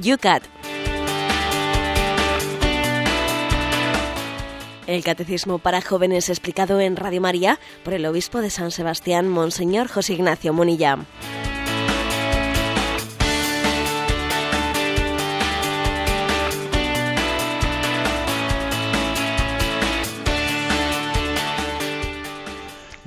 [0.00, 0.42] Yucat.
[4.86, 9.88] El Catecismo para Jóvenes explicado en Radio María por el Obispo de San Sebastián, Monseñor
[9.88, 10.98] José Ignacio Munilla.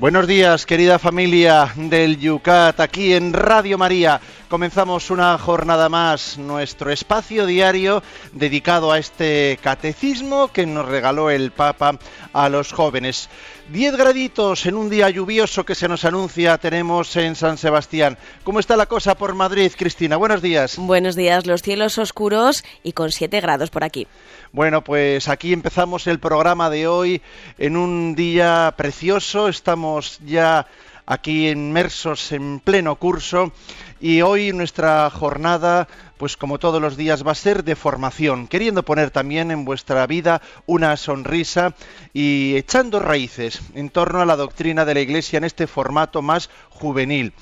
[0.01, 4.20] Buenos días, querida familia del Yucat, aquí en Radio María.
[4.51, 11.51] Comenzamos una jornada más, nuestro espacio diario dedicado a este catecismo que nos regaló el
[11.51, 11.97] Papa
[12.33, 13.29] a los jóvenes.
[13.69, 18.17] Diez graditos en un día lluvioso que se nos anuncia tenemos en San Sebastián.
[18.43, 20.17] ¿Cómo está la cosa por Madrid, Cristina?
[20.17, 20.75] Buenos días.
[20.75, 24.05] Buenos días, los cielos oscuros y con siete grados por aquí.
[24.51, 27.21] Bueno, pues aquí empezamos el programa de hoy
[27.57, 29.48] en un día precioso.
[29.48, 30.67] Estamos ya
[31.12, 33.51] aquí inmersos en pleno curso
[33.99, 38.84] y hoy nuestra jornada, pues como todos los días, va a ser de formación, queriendo
[38.84, 41.76] poner también en vuestra vida una sonrisa
[42.13, 46.49] y echando raíces en torno a la doctrina de la Iglesia en este formato más
[46.70, 47.34] juvenil.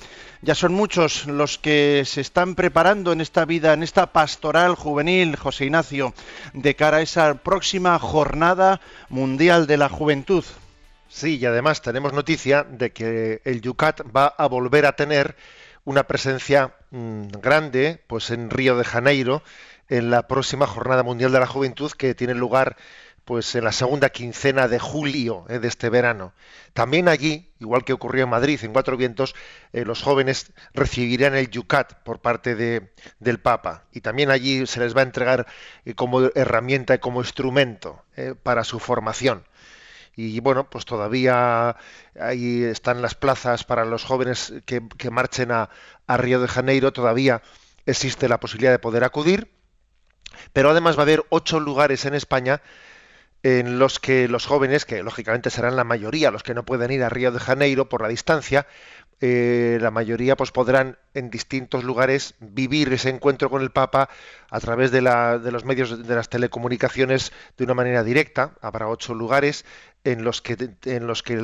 [0.42, 5.36] Ya son muchos los que se están preparando en esta vida, en esta pastoral juvenil,
[5.36, 6.12] José Ignacio,
[6.54, 10.44] de cara a esa próxima jornada mundial de la juventud.
[11.12, 15.34] Sí, y además tenemos noticia de que el Yucat va a volver a tener
[15.84, 19.42] una presencia mmm, grande, pues en Río de Janeiro,
[19.88, 22.76] en la próxima Jornada Mundial de la Juventud que tiene lugar
[23.24, 26.32] pues en la segunda quincena de julio eh, de este verano.
[26.74, 29.34] También allí, igual que ocurrió en Madrid, en Cuatro Vientos,
[29.72, 34.78] eh, los jóvenes recibirán el yucat por parte de, del Papa y también allí se
[34.78, 35.46] les va a entregar
[35.84, 38.04] eh, como herramienta y como instrumento
[38.44, 39.44] para su formación.
[40.16, 41.76] Y bueno, pues todavía
[42.18, 45.70] ahí están las plazas para los jóvenes que, marchen a,
[46.06, 47.42] a Río de Janeiro, todavía
[47.86, 49.50] existe la posibilidad de poder acudir,
[50.52, 52.60] pero además va a haber ocho lugares en España
[53.42, 57.02] en los que los jóvenes, que lógicamente serán la mayoría los que no pueden ir
[57.02, 58.66] a Río de Janeiro por la distancia,
[59.22, 64.08] eh, la mayoría pues podrán en distintos lugares vivir ese encuentro con el Papa
[64.48, 68.54] a través de, la, de los medios de las telecomunicaciones de una manera directa.
[68.62, 69.66] Habrá ocho lugares
[70.04, 71.36] en los que en los que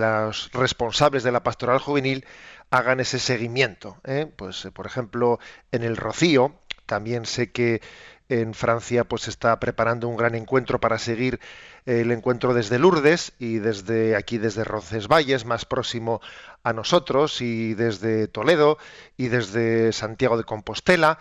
[0.52, 2.24] responsables de la pastoral juvenil
[2.70, 3.98] hagan ese seguimiento.
[4.04, 4.30] ¿eh?
[4.36, 5.38] Pues por ejemplo
[5.72, 6.54] en el Rocío
[6.86, 7.80] también sé que
[8.28, 11.38] en Francia pues está preparando un gran encuentro para seguir
[11.84, 16.20] el encuentro desde Lourdes y desde aquí desde Roncesvalles más próximo
[16.64, 18.78] a nosotros y desde Toledo
[19.16, 21.20] y desde Santiago de Compostela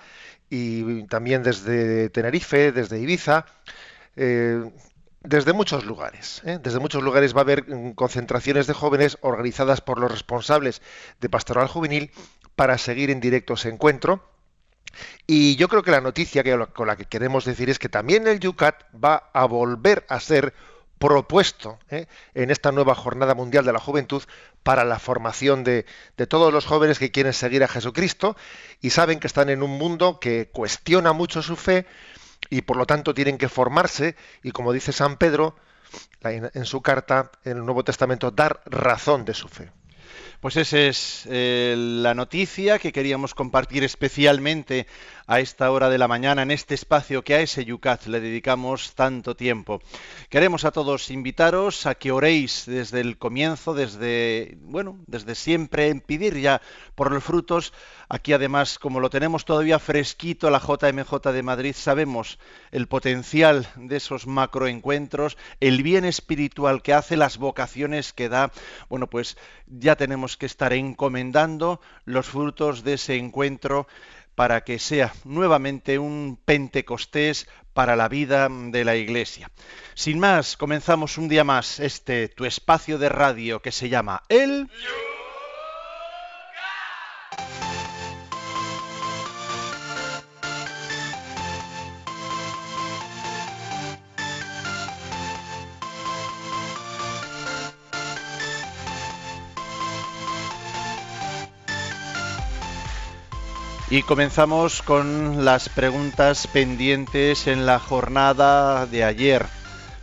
[0.50, 3.46] y también desde Tenerife, desde Ibiza,
[4.16, 4.64] eh,
[5.28, 6.42] desde muchos lugares.
[6.46, 6.60] ¿eh?
[6.62, 7.66] Desde muchos lugares va a haber
[7.96, 10.82] concentraciones de jóvenes organizadas por los responsables
[11.20, 12.12] de Pastoral Juvenil
[12.56, 14.24] para seguir en directo ese encuentro
[15.28, 18.28] y yo creo que la noticia que, con la que queremos decir es que también
[18.28, 20.54] el Yucat va a volver a ser
[21.00, 22.06] propuesto ¿eh?
[22.34, 24.24] en esta nueva Jornada Mundial de la Juventud
[24.64, 25.86] para la formación de,
[26.30, 28.36] todos los jóvenes que quieren seguir a Jesucristo
[28.82, 31.86] y saben que están en un mundo que cuestiona mucho su fe
[32.50, 35.56] y por lo tanto tienen que formarse y como dice San Pedro
[36.22, 39.72] en, su carta en el Nuevo Testamento, dar razón de su fe.
[40.46, 44.86] Pues esa es eh, la noticia que queríamos compartir especialmente
[45.26, 48.94] a esta hora de la mañana en este espacio que a ese Yucat le dedicamos
[48.94, 49.82] tanto tiempo.
[50.30, 56.00] Queremos a todos invitaros a que oréis desde el comienzo, desde bueno, desde siempre en
[56.00, 56.62] pedir ya
[56.94, 57.74] por los frutos.
[58.08, 62.38] Aquí además, como lo tenemos todavía fresquito la JMJ de Madrid, sabemos
[62.72, 68.52] el potencial de esos macroencuentros, el bien espiritual que hace, las vocaciones que da.
[68.90, 73.88] Bueno, pues ya tenemos que estar encomendando los frutos de ese encuentro
[74.36, 79.50] para que sea nuevamente un Pentecostés para la vida de la Iglesia.
[79.94, 84.70] Sin más, comenzamos un día más este tu espacio de radio que se llama El...
[103.96, 109.46] Y comenzamos con las preguntas pendientes en la jornada de ayer.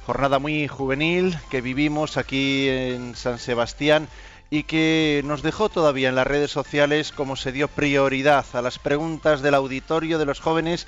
[0.06, 4.08] Jornada muy juvenil que vivimos aquí en San Sebastián
[4.48, 8.78] y que nos dejó todavía en las redes sociales como se dio prioridad a las
[8.78, 10.86] preguntas del auditorio de los jóvenes.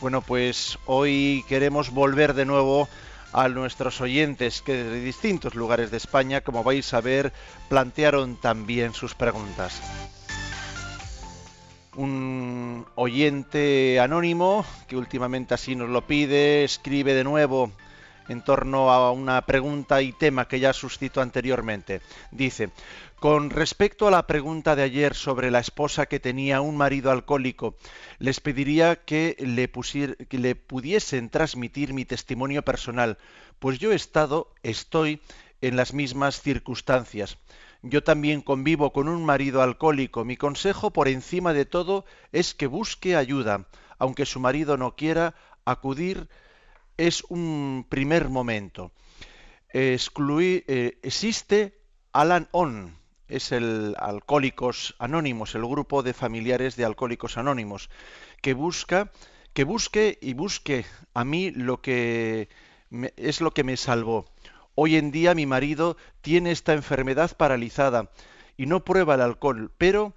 [0.00, 2.88] Bueno, pues hoy queremos volver de nuevo
[3.34, 7.34] a nuestros oyentes que desde distintos lugares de España, como vais a ver,
[7.68, 9.78] plantearon también sus preguntas.
[11.96, 17.72] Un oyente anónimo que últimamente así nos lo pide, escribe de nuevo
[18.28, 22.00] en torno a una pregunta y tema que ya suscitó anteriormente.
[22.30, 22.70] Dice,
[23.18, 27.76] con respecto a la pregunta de ayer sobre la esposa que tenía un marido alcohólico,
[28.18, 29.70] les pediría que le,
[30.28, 33.18] que le pudiesen transmitir mi testimonio personal,
[33.58, 35.20] pues yo he estado, estoy
[35.60, 37.38] en las mismas circunstancias.
[37.88, 40.24] Yo también convivo con un marido alcohólico.
[40.24, 43.68] Mi consejo por encima de todo es que busque ayuda.
[43.98, 46.28] Aunque su marido no quiera acudir,
[46.96, 48.90] es un primer momento.
[49.72, 49.98] Eh,
[51.02, 51.78] existe
[52.12, 52.96] Alan On,
[53.28, 57.88] es el Alcohólicos Anónimos, el grupo de familiares de Alcohólicos Anónimos,
[58.42, 59.12] que busca,
[59.52, 62.48] que busque y busque a mí lo que
[63.16, 64.26] es lo que me salvó.
[64.78, 68.10] Hoy en día mi marido tiene esta enfermedad paralizada
[68.58, 70.12] y no prueba el alcohol, pero,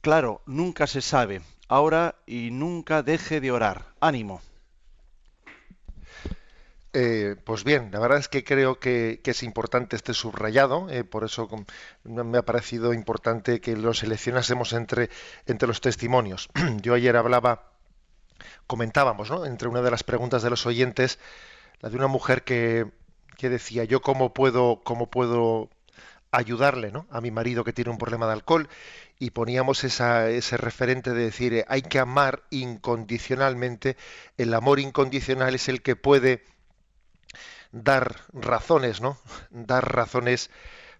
[0.00, 1.42] claro, nunca se sabe.
[1.66, 3.86] Ahora y nunca deje de orar.
[3.98, 4.40] Ánimo.
[6.92, 11.24] Eh, pues bien, la verdad es que creo que, es importante este subrayado, eh, por
[11.24, 11.48] eso
[12.04, 15.10] me ha parecido importante que lo seleccionásemos entre,
[15.46, 16.48] entre los testimonios.
[16.80, 17.72] Yo ayer hablaba,
[18.68, 19.46] comentábamos, ¿no?
[19.46, 21.18] entre una de las preguntas de los oyentes,
[21.80, 22.86] la de una mujer que,
[23.36, 25.70] que decía yo cómo puedo, cómo puedo
[26.30, 27.06] ayudarle ¿no?
[27.10, 28.68] a mi marido que tiene un problema de alcohol
[29.18, 33.96] y poníamos esa, ese referente de decir eh, hay que amar incondicionalmente,
[34.36, 36.44] el amor incondicional es el que puede
[37.72, 39.18] dar razones, ¿no?
[39.50, 40.50] Dar razones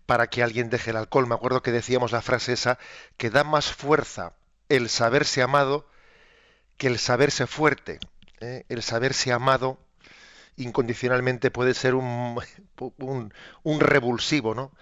[0.07, 1.27] para que alguien deje el alcohol.
[1.27, 2.79] Me acuerdo que decíamos la frase esa,
[3.17, 4.35] que da más fuerza
[4.69, 5.87] el saberse amado
[6.77, 7.99] que el saberse fuerte.
[8.41, 8.65] ¿eh?
[8.69, 9.79] El saberse amado
[10.57, 12.41] incondicionalmente puede ser un,
[13.63, 14.73] un, revulsivo, ¿no?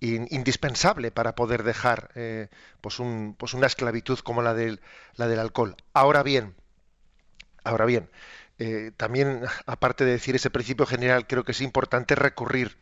[0.00, 2.48] indispensable para poder dejar eh,
[2.80, 4.80] pues, un, pues una esclavitud como la del,
[5.16, 5.76] la del alcohol.
[5.92, 6.54] Ahora bien,
[7.64, 8.08] ahora bien,
[8.58, 12.78] eh, también aparte de decir ese principio general, creo que es importante recurrir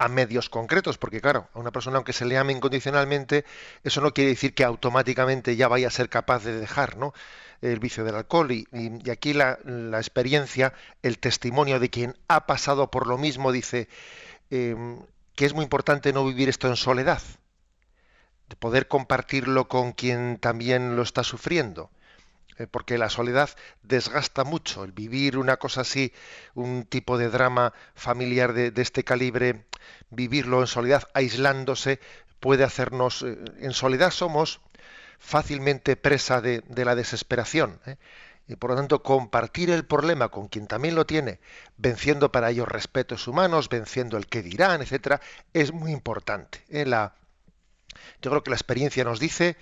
[0.00, 3.44] a medios concretos, porque claro, a una persona aunque se le ame incondicionalmente,
[3.84, 7.12] eso no quiere decir que automáticamente ya vaya a ser capaz de dejar, ¿no?
[7.60, 8.50] el vicio del alcohol.
[8.50, 8.66] Y,
[9.10, 9.58] aquí la,
[9.98, 13.88] experiencia, el testimonio de quien ha pasado por lo mismo dice
[14.48, 15.00] em,
[15.34, 17.20] que es muy importante no vivir esto en soledad,
[18.48, 21.90] de poder compartirlo con quien también lo está sufriendo
[22.66, 23.50] porque la soledad
[23.82, 24.84] desgasta mucho.
[24.84, 26.12] El vivir una cosa así,
[26.54, 29.66] un tipo de drama familiar de, este calibre,
[30.10, 32.00] vivirlo en soledad, aislándose,
[32.40, 33.22] puede hacernos...
[33.22, 34.60] Eh, en soledad somos
[35.18, 37.78] fácilmente presa de, la desesperación.
[37.86, 37.96] ¿eh?
[38.48, 41.38] Y por lo tanto, compartir el problema con quien también lo tiene,
[41.76, 45.20] venciendo para ello respetos humanos, venciendo el que dirán, etcétera,
[45.52, 46.64] es muy importante.
[46.68, 46.84] ¿eh?
[46.84, 47.14] La,
[48.20, 49.56] yo creo que la experiencia nos dice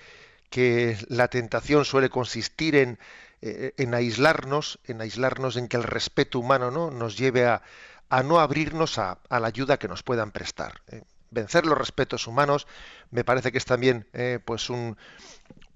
[0.50, 2.98] que la tentación suele consistir en,
[3.42, 6.90] eh, en aislarnos, en aislarnos, en que el respeto humano ¿no?
[6.90, 7.62] nos lleve a,
[8.08, 10.82] a no abrirnos a, la ayuda que nos puedan prestar
[11.30, 12.66] vencer los respetos humanos
[13.10, 14.96] me parece que es también eh, pues un,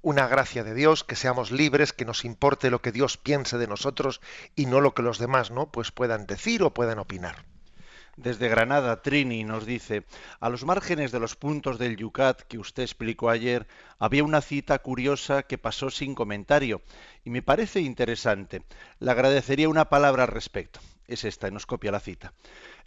[0.00, 3.66] una gracia de Dios que seamos libres que nos importe lo que Dios piense de
[3.66, 4.20] nosotros
[4.56, 7.44] y no lo que los demás no pues puedan decir o puedan opinar
[8.22, 10.04] desde Granada, Trini nos dice,
[10.40, 13.66] a los márgenes de los puntos del Yucat que usted explicó ayer,
[13.98, 16.82] había una cita curiosa que pasó sin comentario
[17.24, 18.62] y me parece interesante.
[19.00, 20.80] Le agradecería una palabra al respecto.
[21.06, 22.32] Es esta, nos copia la cita.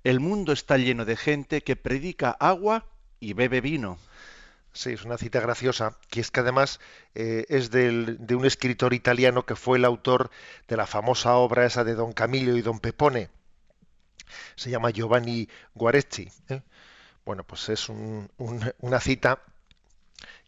[0.03, 2.85] El mundo está lleno de gente que predica agua
[3.19, 3.97] y bebe vino.
[4.71, 6.79] Sí, es una cita graciosa, que es que además
[7.13, 10.31] eh, es de un escritor italiano que fue el autor
[10.67, 13.29] de la famosa obra esa de Don Camillo y Don Pepone.
[14.55, 16.29] Se llama Giovanni Guarecci.
[16.49, 16.61] ¿eh?
[17.25, 19.39] Bueno, pues es una cita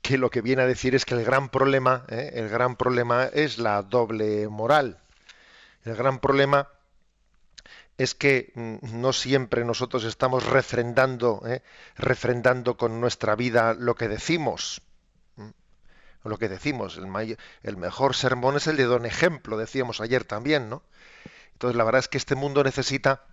[0.01, 2.31] que lo que viene a decir es que el gran problema, ¿eh?
[2.35, 4.99] el gran problema es la doble moral.
[5.83, 6.69] El gran problema
[7.97, 11.61] es que mm, no siempre nosotros estamos refrendando, ¿eh?
[11.95, 14.81] refrendando con nuestra vida lo que decimos.
[16.23, 20.67] Lo que decimos, el, el, mejor sermón es el de don ejemplo, decíamos ayer también,
[20.67, 20.83] ¿no?
[21.53, 23.23] Entonces la verdad es que este mundo necesita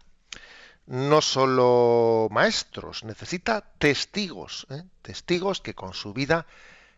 [0.86, 4.82] no solo maestros, necesita testigos, ¿eh?
[5.02, 6.46] testigos que con su vida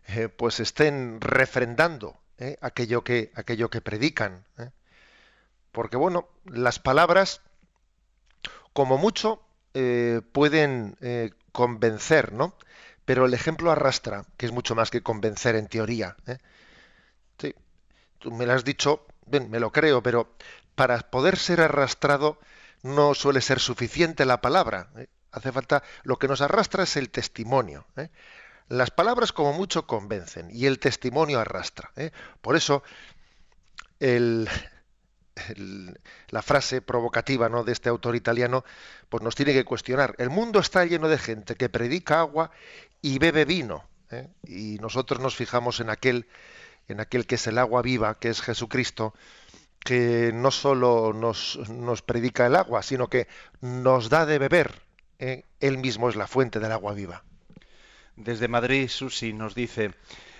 [0.07, 2.19] eh, pues estén refrendando
[2.61, 4.45] aquello que aquello que predican,
[5.71, 7.41] porque bueno, las palabras
[8.73, 9.41] como mucho
[9.73, 12.55] eh, pueden eh, convencer, ¿no?
[13.05, 16.15] Pero el ejemplo arrastra, que es mucho más que convencer en teoría.
[16.25, 16.37] ¿eh?
[17.39, 17.55] Sí,
[18.19, 20.35] tú me lo has dicho, bien, me lo creo, pero
[20.75, 22.39] para poder ser arrastrado
[22.83, 24.89] no suele ser suficiente la palabra.
[25.31, 27.85] Hace falta, lo que nos arrastra es el testimonio.
[28.69, 31.91] Las palabras como mucho convencen y el testimonio arrastra.
[31.95, 32.11] ¿eh?
[32.41, 32.83] Por eso
[33.99, 34.49] el,
[36.29, 37.63] la frase provocativa ¿no?
[37.63, 38.63] de este autor italiano
[39.09, 40.15] pues nos tiene que cuestionar.
[40.17, 42.51] El mundo está lleno de gente que predica agua
[43.01, 43.85] y bebe vino.
[44.11, 44.27] ¿eh?
[44.43, 46.27] Y nosotros nos fijamos en aquel,
[46.87, 49.13] en aquel que es el agua viva, que es Jesucristo,
[49.79, 51.57] que no solo nos,
[52.05, 53.27] predica el agua, sino que
[53.61, 54.81] nos da de beber.
[55.19, 55.43] ¿eh?
[55.59, 57.23] Él mismo es la fuente del agua viva.
[58.15, 59.91] Desde Madrid, Susi nos dice,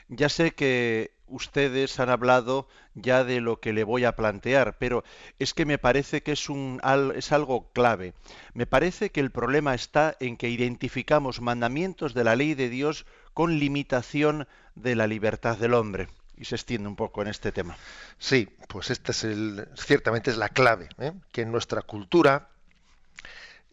[0.09, 5.03] ya sé que ustedes han hablado ya de lo que le voy a plantear, pero
[5.39, 6.81] es que me parece que es, un,
[7.15, 8.13] es algo clave.
[8.53, 13.05] Me parece que el problema está en que identificamos mandamientos de la ley de Dios
[13.33, 16.07] con limitación de la libertad del hombre.
[16.37, 17.75] Y se extiende un poco en este tema.
[18.19, 21.13] Sí, pues este es el, ciertamente es la clave, ¿eh?
[21.31, 22.49] que nuestra cultura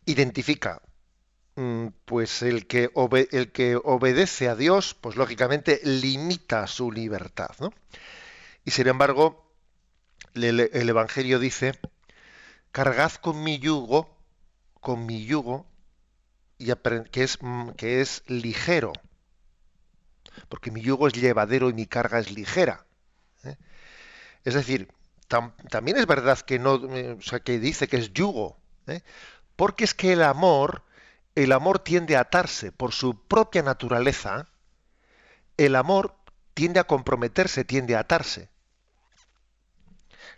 [0.06, 0.80] identifica
[1.56, 2.90] Mm, pues el que,
[3.30, 7.54] el que obedece a Dios, pues lógicamente limita su libertad.
[8.64, 9.54] Y sin embargo,
[10.35, 11.78] el, Evangelio dice,
[12.73, 14.16] cargad con mi yugo,
[14.80, 15.66] con mi yugo,
[16.59, 16.73] y
[17.12, 18.92] que, es, mm, que es ligero,
[20.48, 22.86] porque mi yugo es llevadero y mi carga es ligera.
[23.44, 23.56] ¿eh?
[24.44, 24.88] Es decir,
[25.28, 29.02] también es verdad que no, eh, o sea, que dice que es yugo, ¿eh?
[29.56, 30.84] porque es que el amor
[31.34, 34.48] el amor tiende a atarse por su propia naturaleza,
[35.56, 36.14] el amor
[36.54, 38.48] tiende a comprometerse, tiende a atarse.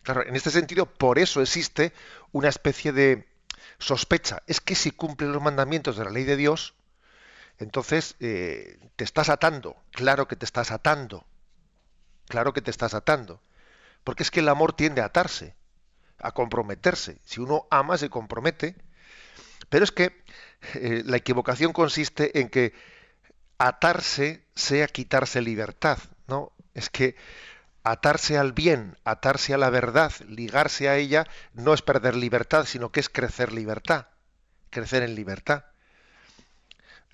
[0.03, 1.93] Claro, en este sentido, por eso existe
[2.33, 3.29] una especie de
[3.79, 4.43] sospecha.
[4.47, 6.75] Es que si cumple los mandamientos de la ley de Dios,
[7.59, 9.77] entonces eh, te estás atando.
[9.93, 11.25] Claro que te estás atando.
[12.29, 13.41] Claro que te estás atando.
[14.05, 15.55] Porque es que el amor tiende a atarse,
[16.19, 17.19] a comprometerse.
[17.25, 18.77] Si uno ama, se compromete.
[19.69, 20.23] Pero es que
[20.75, 22.75] eh, la equivocación consiste en que
[23.59, 26.53] atarse sea quitarse libertad, ¿no?
[26.75, 27.17] Es que
[27.83, 32.91] atarse al bien, atarse a la verdad, ligarse a ella, no es perder libertad, sino
[32.91, 34.09] que es crecer libertad,
[34.71, 35.65] crecer en libertad.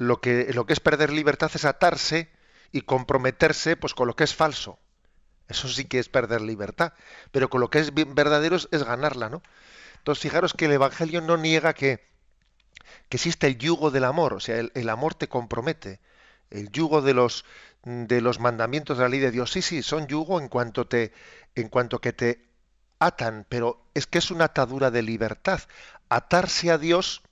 [0.06, 2.30] Lo que, lo que es perder libertad es atarse
[2.72, 4.78] y comprometerse pues, con lo que es falso.
[5.48, 6.94] Eso sí que es perder libertad,
[7.30, 9.42] pero con lo que es verdadero es, ganarla, ¿no?
[9.98, 12.00] Entonces, fijaros que el Evangelio no niega que,
[13.08, 16.00] que existe el yugo del amor, o sea, el, amor te compromete,
[16.50, 17.44] el yugo de los
[17.84, 19.50] de los mandamientos de la ley de Dios.
[19.50, 21.12] Sí, sí, son yugo en cuanto te
[21.54, 22.48] en cuanto que te
[22.98, 25.60] atan, pero es que es una atadura de libertad.
[26.08, 27.22] Atarse a Dios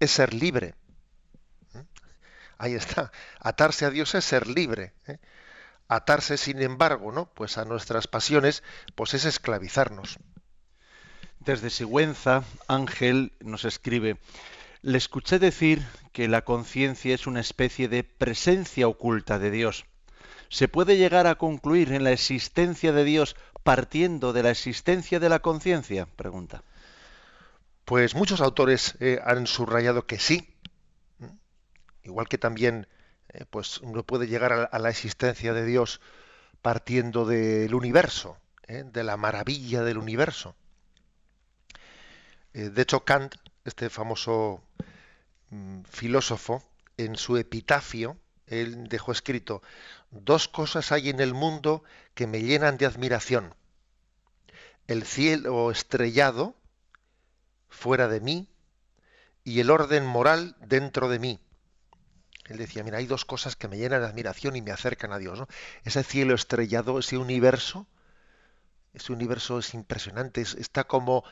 [0.00, 0.74] es ser libre.
[2.58, 3.12] Ahí está.
[3.40, 4.92] Atarse a Dios es ser libre.
[5.06, 5.18] ¿eh?
[5.88, 7.26] Atarse, sin embargo, ¿no?
[7.26, 8.62] Pues a nuestras pasiones,
[8.94, 10.18] pues es esclavizarnos.
[11.40, 14.18] Desde Sigüenza, Ángel nos escribe,
[14.82, 19.84] le escuché decir que la conciencia es una especie de presencia oculta de Dios.
[20.48, 25.28] ¿Se puede llegar a concluir en la existencia de Dios partiendo de la existencia de
[25.28, 26.06] la conciencia?
[26.16, 26.62] Pregunta.
[27.84, 30.54] Pues muchos autores eh, han subrayado que sí.
[32.06, 32.86] Igual que también
[33.30, 36.00] eh, pues uno puede llegar a, la existencia de Dios
[36.62, 40.54] partiendo del universo, eh, de la maravilla del universo.
[42.54, 43.34] Eh, de hecho, Kant,
[43.64, 44.62] este famoso
[45.50, 46.62] mm, filósofo,
[46.96, 49.60] en su epitafio, él dejó escrito,
[50.12, 51.82] dos cosas hay en el mundo
[52.14, 53.54] que me llenan de admiración.
[54.86, 56.54] El cielo estrellado
[57.68, 58.48] fuera de mí
[59.42, 61.40] y el orden moral dentro de mí.
[62.48, 65.18] Él decía, mira, hay dos cosas que me llenan de admiración y me acercan a
[65.18, 65.42] Dios.
[65.84, 67.86] Ese cielo estrellado, ese universo,
[68.94, 71.24] ese universo es impresionante, está como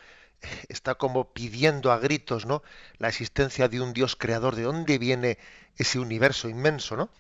[0.69, 2.63] está como pidiendo a gritos, ¿no?
[2.99, 5.39] La existencia de un Dios creador, de dónde viene
[5.77, 7.11] ese universo inmenso, ¿no?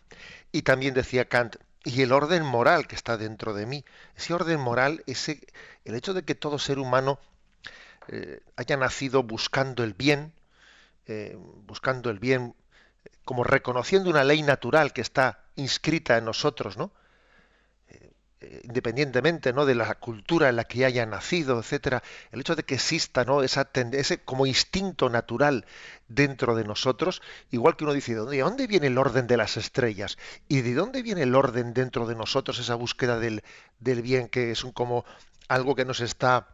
[0.52, 3.84] Y también decía Kant, y el orden moral que está dentro de mí,
[4.16, 5.40] ese orden moral, ese,
[5.84, 7.18] el hecho de que todo ser humano
[8.08, 10.32] eh, haya nacido buscando el bien,
[11.06, 11.36] eh,
[11.66, 12.54] buscando el bien,
[13.25, 16.92] como reconociendo una ley natural que está inscrita en nosotros, ¿no?
[18.44, 19.64] Eh, independientemente ¿no?
[19.64, 23.42] de la cultura en la que haya nacido, etcétera, el hecho de que exista ¿no?
[23.42, 25.64] esa ese como instinto natural
[26.08, 30.18] dentro de nosotros, igual que uno dice, ¿de dónde viene el orden de las estrellas?
[30.49, 33.42] ¿Y de dónde viene el orden dentro de nosotros, esa búsqueda del,
[33.78, 35.04] del bien, que es un, como
[35.49, 36.53] algo que nos está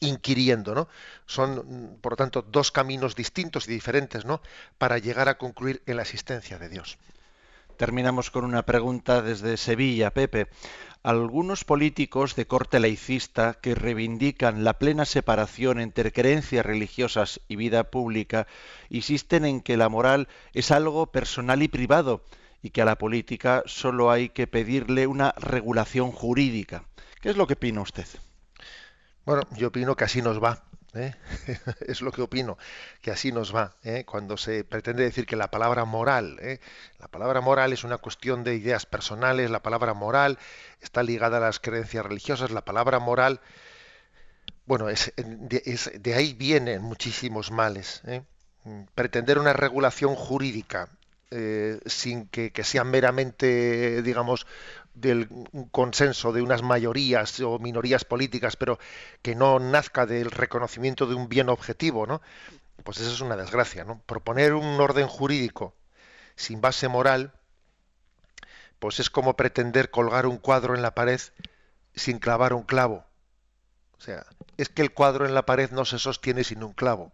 [0.00, 0.88] inquiriendo, ¿no?
[1.26, 4.40] Son, por lo tanto, dos caminos distintos y diferentes, ¿no?
[4.78, 6.98] Para llegar a concluir en la existencia de Dios.
[7.76, 10.46] Terminamos con una pregunta desde Sevilla, Pepe.
[11.02, 17.90] Algunos políticos de corte laicista que reivindican la plena separación entre creencias religiosas y vida
[17.90, 18.46] pública
[18.90, 22.22] insisten en que la moral es algo personal y privado
[22.62, 26.84] y que a la política solo hay que pedirle una regulación jurídica.
[27.20, 28.06] ¿Qué es lo que opina usted?
[29.24, 30.62] Bueno, yo opino que así nos va.
[30.94, 31.14] ¿eh?
[31.86, 32.58] es lo que opino,
[33.00, 33.74] que así nos va.
[33.84, 34.04] ¿eh?
[34.04, 36.60] Cuando se pretende decir que la palabra moral, ¿eh?
[36.98, 40.38] la palabra moral es una cuestión de ideas personales, la palabra moral
[40.80, 43.40] está ligada a las creencias religiosas, la palabra moral,
[44.66, 48.02] bueno, es, de, ahí vienen muchísimos males.
[48.94, 50.88] Pretender una regulación jurídica
[51.84, 54.46] sin que, que, sea meramente, digamos,
[54.94, 55.28] del
[55.70, 58.78] consenso de unas mayorías o minorías políticas, pero
[59.22, 62.22] que no nazca del reconocimiento de un bien objetivo, ¿no?
[62.84, 64.00] Pues eso es una desgracia, ¿no?
[64.06, 65.74] Proponer un orden jurídico
[66.36, 67.32] sin base moral,
[68.78, 71.20] pues es como pretender colgar un cuadro en la pared
[71.94, 73.04] sin clavar un clavo.
[73.98, 77.12] O sea, es que el cuadro en la pared no se sostiene sin un clavo.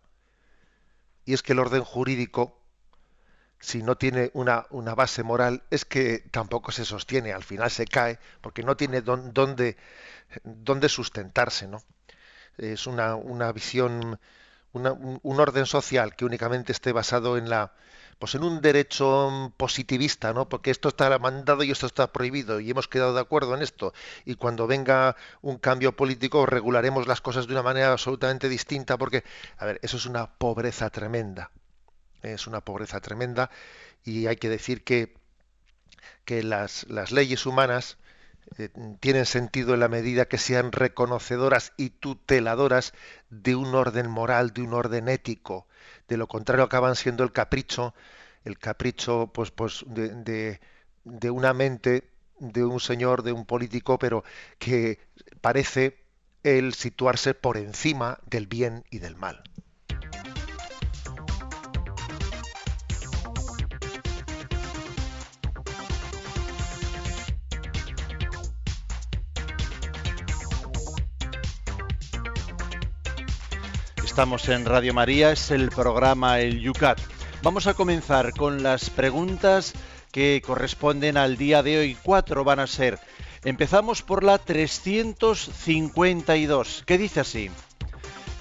[1.24, 2.59] Y es que el orden jurídico
[3.60, 7.86] si no tiene una, una, base moral, es que tampoco se sostiene, al final se
[7.86, 9.76] cae, porque no tiene dónde,
[10.88, 11.82] sustentarse, ¿no?
[12.58, 14.18] Es una, una visión,
[14.72, 17.72] una, un orden social que únicamente esté basado en la
[18.20, 20.46] pues en un derecho positivista, ¿no?
[20.48, 23.94] Porque esto está mandado y esto está prohibido y hemos quedado de acuerdo en esto
[24.26, 29.24] y cuando venga un cambio político regularemos las cosas de una manera absolutamente distinta porque
[29.56, 31.50] a ver, eso es una pobreza tremenda
[32.22, 33.50] es una pobreza tremenda
[34.04, 35.14] y hay que decir que,
[36.24, 37.98] que las, las leyes humanas
[38.58, 42.92] eh, tienen sentido en la medida que sean reconocedoras y tuteladoras
[43.28, 45.66] de un orden moral, de un orden ético.
[46.08, 47.94] De lo contrario acaban siendo el capricho,
[48.44, 50.60] el capricho pues, pues de, de,
[51.04, 52.10] de una mente
[52.40, 54.24] de un señor, de un político, pero
[54.58, 54.98] que
[55.40, 55.98] parece
[56.42, 59.42] el situarse por encima del bien y del mal.
[74.10, 76.98] Estamos en Radio María, es el programa El Yucat.
[77.44, 79.72] Vamos a comenzar con las preguntas
[80.10, 81.96] que corresponden al día de hoy.
[82.02, 82.98] Cuatro van a ser.
[83.44, 87.52] Empezamos por la 352, que dice así.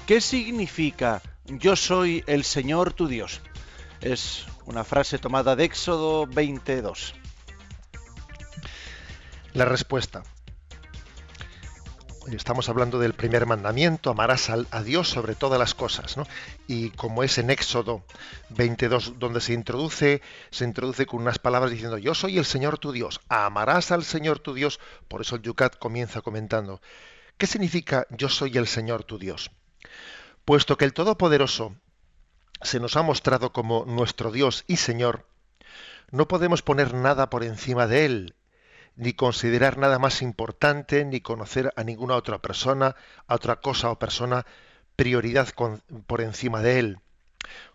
[0.08, 3.42] ¿Qué significa yo soy el Señor tu Dios?
[4.02, 7.14] Es una frase tomada de Éxodo 22.
[9.54, 10.24] La respuesta
[12.36, 16.28] estamos hablando del primer mandamiento, amarás a Dios sobre todas las cosas, ¿no?
[16.68, 18.04] Y como es en Éxodo
[18.50, 22.92] 22 donde se introduce, se introduce con unas palabras diciendo, yo soy el Señor tu
[22.92, 26.82] Dios, amarás al Señor tu Dios, por eso el Yucat comienza comentando,
[27.38, 29.52] ¿qué significa yo soy el Señor tu Dios?
[30.46, 31.76] Puesto que el Todopoderoso
[32.62, 35.28] se nos ha mostrado como nuestro Dios y Señor,
[36.12, 38.36] no podemos poner nada por encima de Él,
[39.00, 43.98] ni considerar nada más importante, ni conocer a ninguna otra persona, a otra cosa o
[43.98, 44.46] persona,
[44.98, 45.48] prioridad
[46.06, 47.00] por encima de Él.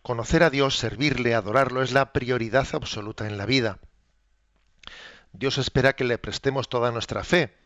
[0.03, 3.79] Conocer a Dios, servirle, adorarlo, es la prioridad absoluta en la vida.
[5.33, 7.57] Dios espera que le prestemos toda nuestra fe.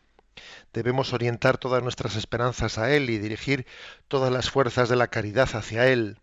[0.71, 3.67] Debemos orientar todas nuestras esperanzas a Él y dirigir
[4.07, 6.17] todas las fuerzas de la caridad hacia Él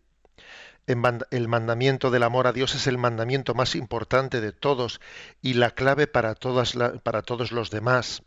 [0.87, 5.01] el mandamiento del amor a Dios es el mandamiento más importante de todos
[5.42, 8.22] y la clave para, todos los demás.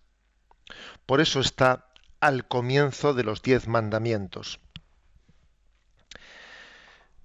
[1.05, 1.87] Por eso está
[2.19, 4.59] al comienzo de los diez mandamientos.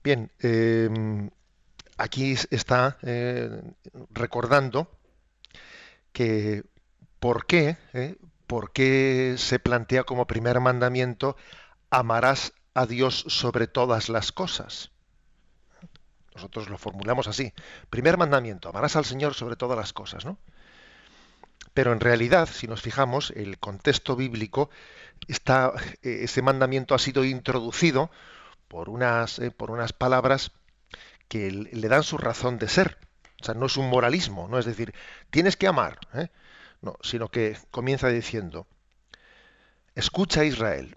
[0.04, 1.30] Bien, em,
[1.96, 3.62] aquí está eh,
[4.10, 4.88] recordando
[6.12, 6.62] que
[7.18, 8.16] por qué, eh,
[8.46, 11.36] por qué se plantea como primer mandamiento
[11.90, 14.93] amarás a Dios sobre todas las cosas.
[16.34, 17.52] Nosotros lo formulamos así.
[17.90, 20.38] Primer mandamiento, amarás al Señor sobre todas las cosas, ¿no?
[21.74, 24.70] Pero en realidad, si nos fijamos, el contexto bíblico
[25.26, 28.10] está, eh, ese mandamiento ha sido introducido
[28.68, 30.52] por unas, eh, por unas palabras
[31.28, 32.98] que le dan su razón de ser.
[33.40, 34.94] O sea, no es un moralismo, no es decir,
[35.30, 36.28] tienes que amar, ¿eh?
[36.80, 38.66] no, sino que comienza diciendo,
[39.94, 40.96] escucha Israel,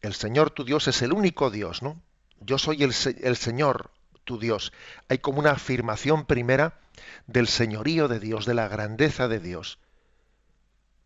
[0.00, 2.00] el Señor tu Dios es el único Dios, ¿no?
[2.40, 3.90] Yo soy el, el Señor,
[4.24, 4.72] tu Dios.
[5.08, 6.80] Hay como una afirmación primera
[7.26, 9.78] del señorío de Dios, de la grandeza de Dios.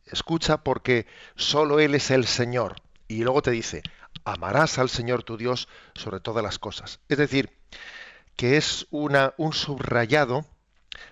[0.04, 2.76] Escucha porque solo Él es el Señor.
[3.08, 3.82] Y luego te dice,
[4.24, 7.00] amarás al Señor tu Dios sobre todas las cosas.
[7.08, 7.50] Es decir,
[8.36, 10.46] que es una, un subrayado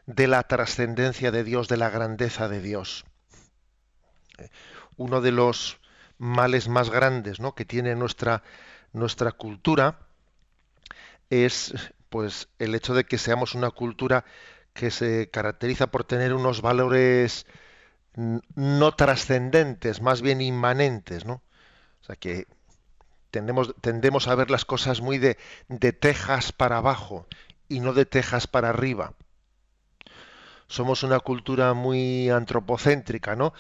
[0.06, 3.04] de la trascendencia de Dios, de la grandeza de Dios.
[4.96, 5.78] Uno de los
[6.18, 7.54] males más grandes ¿no?
[7.54, 8.42] que tiene nuestra,
[8.92, 10.03] nuestra cultura
[11.42, 11.74] es
[12.08, 14.24] pues el hecho de que seamos una cultura
[14.72, 17.46] que se caracteriza por tener unos valores
[18.16, 21.42] no trascendentes, más bien inmanentes, ¿no?
[22.02, 22.46] O sea que
[23.30, 25.36] tendemos, tendemos a ver las cosas muy de,
[25.68, 27.26] de tejas para abajo
[27.68, 29.14] y no de tejas para arriba.
[30.68, 33.52] Somos una cultura muy antropocéntrica, ¿no?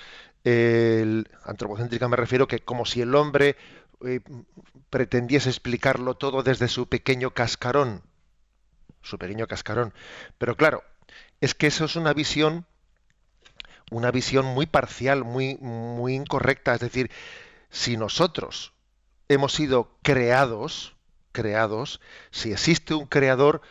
[0.44, 3.56] El, antropocéntrica me refiero que como si el hombre
[4.06, 4.20] eh,
[4.90, 8.02] pretendiese explicarlo todo desde su pequeño cascarón,
[9.02, 9.92] su pequeño cascarón.
[10.38, 10.82] Pero claro,
[11.40, 12.66] es que eso es una visión,
[13.90, 16.74] una visión muy parcial, muy, muy incorrecta.
[16.74, 17.10] Es decir,
[17.70, 18.72] si nosotros
[19.28, 20.94] hemos sido creados,
[21.32, 23.62] creados, si existe un creador,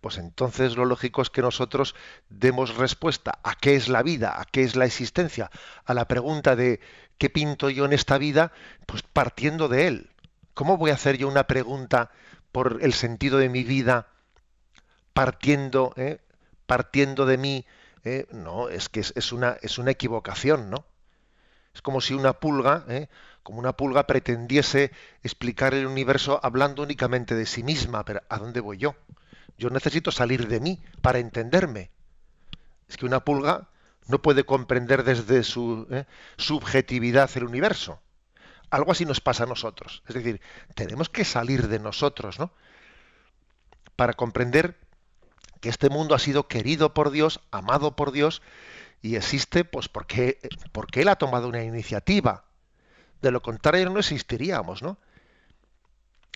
[0.00, 1.94] pues entonces lo lógico es que nosotros
[2.28, 5.50] demos respuesta a qué es la vida, a qué es la existencia,
[5.84, 6.80] a la pregunta de
[7.18, 8.52] qué pinto yo en esta vida,
[8.86, 10.10] pues partiendo de él.
[10.54, 12.10] ¿Cómo voy a hacer yo una pregunta
[12.52, 14.08] por el sentido de mi vida
[15.12, 16.20] partiendo, eh,
[16.66, 17.66] partiendo de mí?
[18.04, 18.26] Eh?
[18.30, 20.86] No, es que es, una, es una equivocación, ¿no?
[21.74, 23.08] Es como si una pulga, eh,
[23.42, 28.60] como una pulga pretendiese explicar el universo hablando únicamente de sí misma, pero ¿a dónde
[28.60, 28.94] voy yo?
[29.58, 31.90] Yo necesito salir de mí para entenderme.
[32.88, 33.68] Es que una pulga
[34.06, 36.04] no puede comprender desde su ¿eh?
[36.36, 38.00] subjetividad el universo.
[38.70, 40.02] Algo así nos pasa a nosotros.
[40.08, 40.40] Es decir,
[40.74, 42.52] tenemos que salir de nosotros, ¿no?
[43.94, 44.78] Para comprender
[45.60, 48.42] que este mundo ha sido querido por Dios, amado por Dios,
[49.02, 50.38] y existe pues porque,
[50.72, 52.44] porque Él ha tomado una iniciativa.
[53.22, 54.98] De lo contrario no existiríamos, ¿no?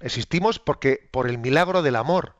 [0.01, 2.37] Existimos porque por el milagro del amor,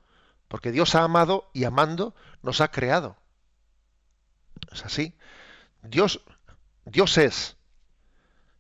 [0.49, 3.17] porque Dios ha amado y amando nos ha creado.
[4.71, 5.15] Es así.
[5.83, 6.21] Dios,
[6.85, 7.57] Dios es.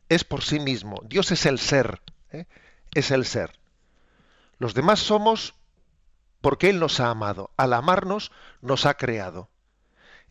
[0.08, 1.00] Es por sí mismo.
[1.04, 2.00] Dios es el ser.
[2.32, 2.46] ¿eh?
[2.94, 3.52] Es el ser.
[4.58, 5.54] Los demás somos
[6.40, 7.50] porque Él nos ha amado.
[7.56, 9.48] Al amarnos nos ha creado.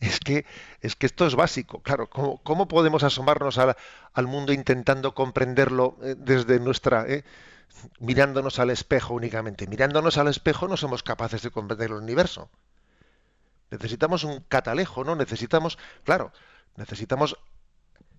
[0.00, 0.46] Es que,
[0.80, 1.82] es que esto es básico.
[1.82, 7.06] Claro, ¿cómo, podemos asomarnos al mundo intentando comprenderlo eh, desde nuestra...
[7.06, 7.24] Eh,
[7.98, 9.66] mirándonos al espejo únicamente.
[9.66, 12.50] Mirándonos al espejo no somos capaces de comprender el universo.
[13.70, 15.16] Necesitamos un catalejo, ¿no?
[15.16, 16.32] Necesitamos, claro,
[16.76, 17.36] necesitamos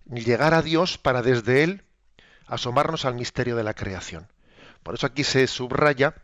[0.06, 1.84] llegar a Dios para desde Él
[2.48, 4.28] asomarnos al misterio de la creación.
[4.84, 6.16] Por eso aquí se subraya,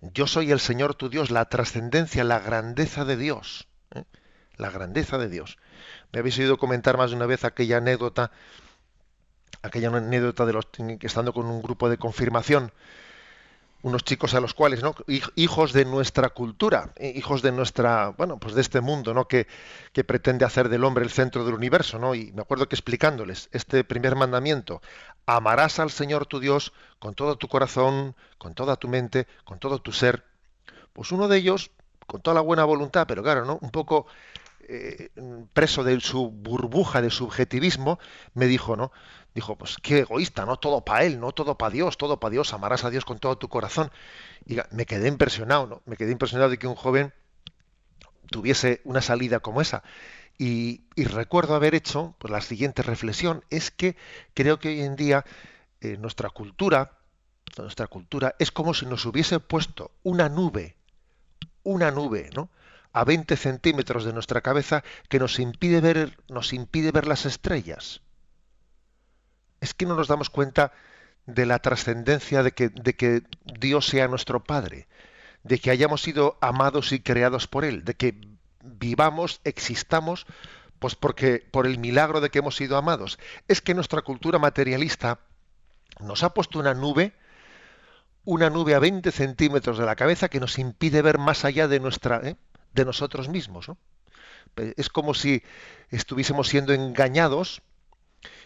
[0.00, 3.68] yo soy el Señor tu Dios, la trascendencia, la grandeza de Dios.
[3.94, 4.04] ¿eh?
[4.56, 5.58] La grandeza de Dios.
[6.12, 8.32] Me habéis oído comentar más de una vez aquella anécdota
[9.62, 12.72] aquella anécdota de los que estando con un grupo de confirmación,
[13.82, 14.94] unos chicos a los cuales, ¿no?
[15.34, 19.26] hijos de nuestra cultura, eh, hijos de nuestra, bueno, pues de este mundo, ¿no?
[19.26, 19.46] Que,
[19.92, 22.14] que, pretende hacer del hombre el centro del universo, ¿no?
[22.14, 24.80] Y me acuerdo que explicándoles este primer mandamiento,
[25.26, 29.80] amarás al Señor tu Dios con todo tu corazón, con toda tu mente, con todo
[29.80, 30.24] tu ser.
[30.92, 31.70] Pues uno de ellos,
[32.06, 33.58] con toda la buena voluntad, pero claro, ¿no?
[33.60, 34.06] Un poco
[34.74, 35.10] eh,
[35.52, 37.98] preso de su burbuja de subjetivismo,
[38.32, 38.90] me dijo, ¿no?
[39.34, 40.56] Dijo, pues qué egoísta, ¿no?
[40.56, 43.36] Todo para él, no todo para Dios, todo para Dios, amarás a Dios con todo
[43.36, 43.90] tu corazón.
[44.46, 45.82] Y me quedé impresionado, ¿no?
[45.84, 47.12] Me quedé impresionado de que un joven
[48.30, 49.82] tuviese una salida como esa.
[50.38, 53.96] Y, recuerdo haber hecho pues, la siguiente reflexión, es que
[54.32, 55.26] creo que hoy en día
[55.82, 56.98] eh, nuestra cultura,
[57.58, 60.76] nuestra cultura es como si nos hubiese puesto una nube,
[61.62, 62.48] una nube, ¿no?
[62.92, 68.02] A 20 centímetros de nuestra cabeza que nos impide ver, nos impide ver las estrellas.
[69.60, 70.72] Es que no nos damos cuenta
[71.26, 73.22] de la trascendencia de que,
[73.58, 74.88] Dios sea nuestro Padre,
[75.42, 78.20] de que hayamos sido amados y creados por Él, de que
[78.62, 80.26] vivamos, existamos,
[80.78, 83.18] pues porque por el milagro de que hemos sido amados.
[83.48, 85.20] Es que nuestra cultura materialista
[86.00, 87.12] nos ha puesto una nube,
[88.24, 91.80] una nube a 20 centímetros de la cabeza que nos impide ver más allá de
[91.80, 92.36] nuestra, ¿eh?
[92.72, 93.68] De nosotros mismos.
[93.68, 93.78] ¿no?
[94.76, 95.42] Es como si
[95.90, 97.62] estuviésemos siendo engañados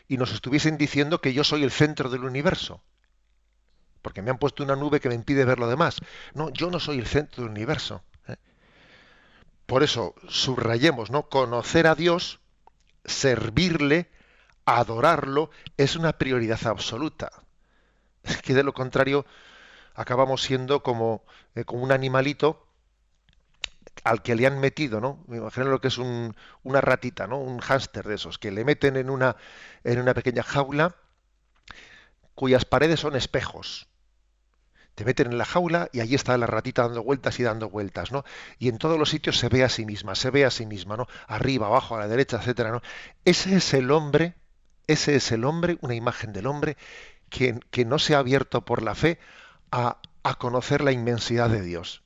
[0.08, 2.80] y nos estuviesen diciendo que yo soy el centro del universo.
[4.02, 5.96] Porque me han puesto una nube que me impide ver lo demás.
[6.34, 8.02] No, yo no soy el centro del universo.
[8.28, 8.36] ¿eh?
[9.66, 11.28] Por eso, subrayemos, ¿no?
[11.28, 12.38] Conocer a Dios,
[13.04, 14.08] servirle,
[14.64, 17.32] adorarlo, es una prioridad absoluta.
[18.22, 19.26] Es que de lo contrario,
[19.94, 21.24] acabamos siendo como,
[21.56, 22.65] eh, como un animalito
[24.04, 25.24] al que le han metido, ¿no?
[25.26, 27.38] Me imagino lo que es una ratita, ¿no?
[27.38, 29.36] Un hámster de esos, que le meten en una,
[29.84, 30.96] en una pequeña jaula
[32.34, 33.88] cuyas paredes son espejos.
[34.94, 38.12] Te meten en la jaula y allí está la ratita dando vueltas y dando vueltas,
[38.12, 38.24] ¿no?
[38.58, 40.96] Y en todos los sitios se ve a sí misma, se ve a sí misma,
[40.96, 41.06] ¿no?
[41.26, 42.82] Arriba, abajo, a la derecha, etcétera, ¿no?
[43.24, 44.34] Ese es el hombre,
[44.86, 46.76] ese es el hombre, una imagen del hombre
[47.28, 49.18] que, que no se ha abierto por la fe
[49.70, 52.05] a, a conocer la inmensidad de Dios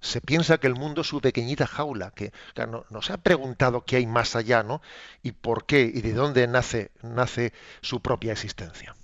[0.00, 2.32] se piensa que el mundo es su pequeñita jaula, que
[2.68, 4.80] no, se ha preguntado qué hay más allá, ¿no?
[5.22, 8.94] Y por qué y de dónde nace, nace su propia existencia.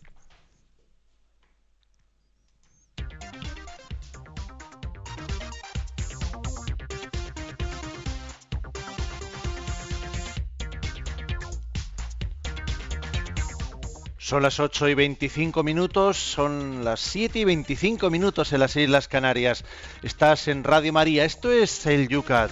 [14.24, 19.06] Son las 8 y 25 minutos, son las 7 y 25 minutos en las Islas
[19.06, 19.66] Canarias.
[20.02, 22.50] Estás en Radio María, esto es el Yucat.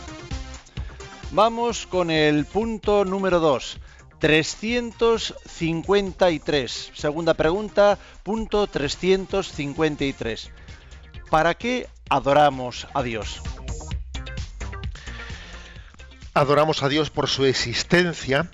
[1.30, 3.78] Vamos con el punto número 2,
[4.18, 6.90] 353.
[6.92, 10.50] Segunda pregunta, punto 353.
[11.30, 13.40] ¿Para qué adoramos a Dios?
[16.34, 18.50] Adoramos a Dios por su existencia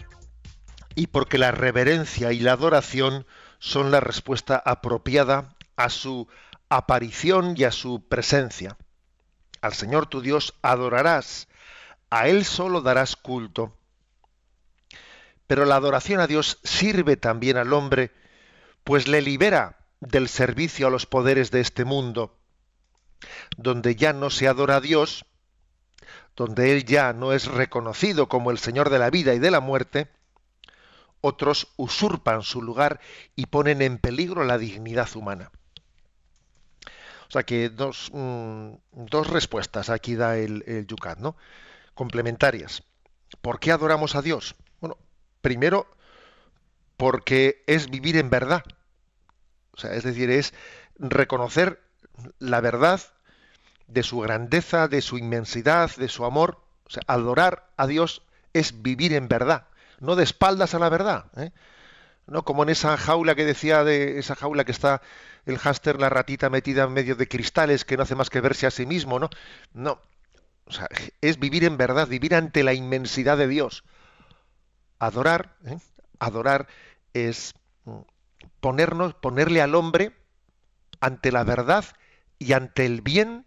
[0.99, 3.25] y porque la reverencia y la adoración
[3.61, 6.27] son la respuesta apropiada a su
[6.69, 8.77] aparición y a su presencia.
[9.61, 11.47] Al Señor tu Dios adorarás,
[12.11, 13.79] a Él solo darás culto.
[15.47, 18.11] Pero la adoración a Dios sirve también al hombre,
[18.83, 22.37] pues le libera del servicio a los poderes de este mundo,
[23.57, 25.27] donde ya no se adora a Dios,
[26.35, 29.61] donde Él ya no es reconocido como el Señor de la vida y de la
[29.61, 30.11] muerte,
[31.21, 33.01] otros usurpan su lugar
[33.35, 35.51] y ponen en peligro la dignidad humana.
[37.29, 41.37] O sea que dos, mm, dos respuestas aquí da el, el Yucat, ¿no?
[41.95, 42.83] Complementarias.
[43.43, 44.55] ¿Por qué adoramos a Dios?
[44.81, 44.97] Bueno,
[45.43, 45.87] primero,
[46.97, 48.65] porque es vivir en verdad.
[49.73, 50.55] O sea, es decir, es
[50.99, 51.83] reconocer
[52.39, 53.01] la verdad
[53.87, 56.63] de su grandeza, de su inmensidad, de su amor.
[56.87, 58.23] O sea, adorar a Dios
[58.55, 59.69] es vivir en verdad
[60.01, 61.27] no de espaldas a la verdad.
[61.37, 61.53] ¿eh?
[62.27, 65.03] No como en esa jaula que decía de esa jaula que está
[65.47, 68.67] el háster, la ratita metida en medio de cristales que no hace más que verse
[68.67, 69.31] a sí mismo, ¿no?
[69.73, 70.01] No.
[70.67, 70.89] O sea,
[71.23, 73.85] es vivir en verdad, vivir ante la inmensidad de Dios.
[74.99, 75.79] Adorar, ¿eh?
[76.19, 76.69] adorar
[77.15, 78.01] es mm,
[78.61, 80.13] ponernos, ponerle al hombre
[81.01, 81.85] ante la verdad
[82.39, 83.47] y ante el bien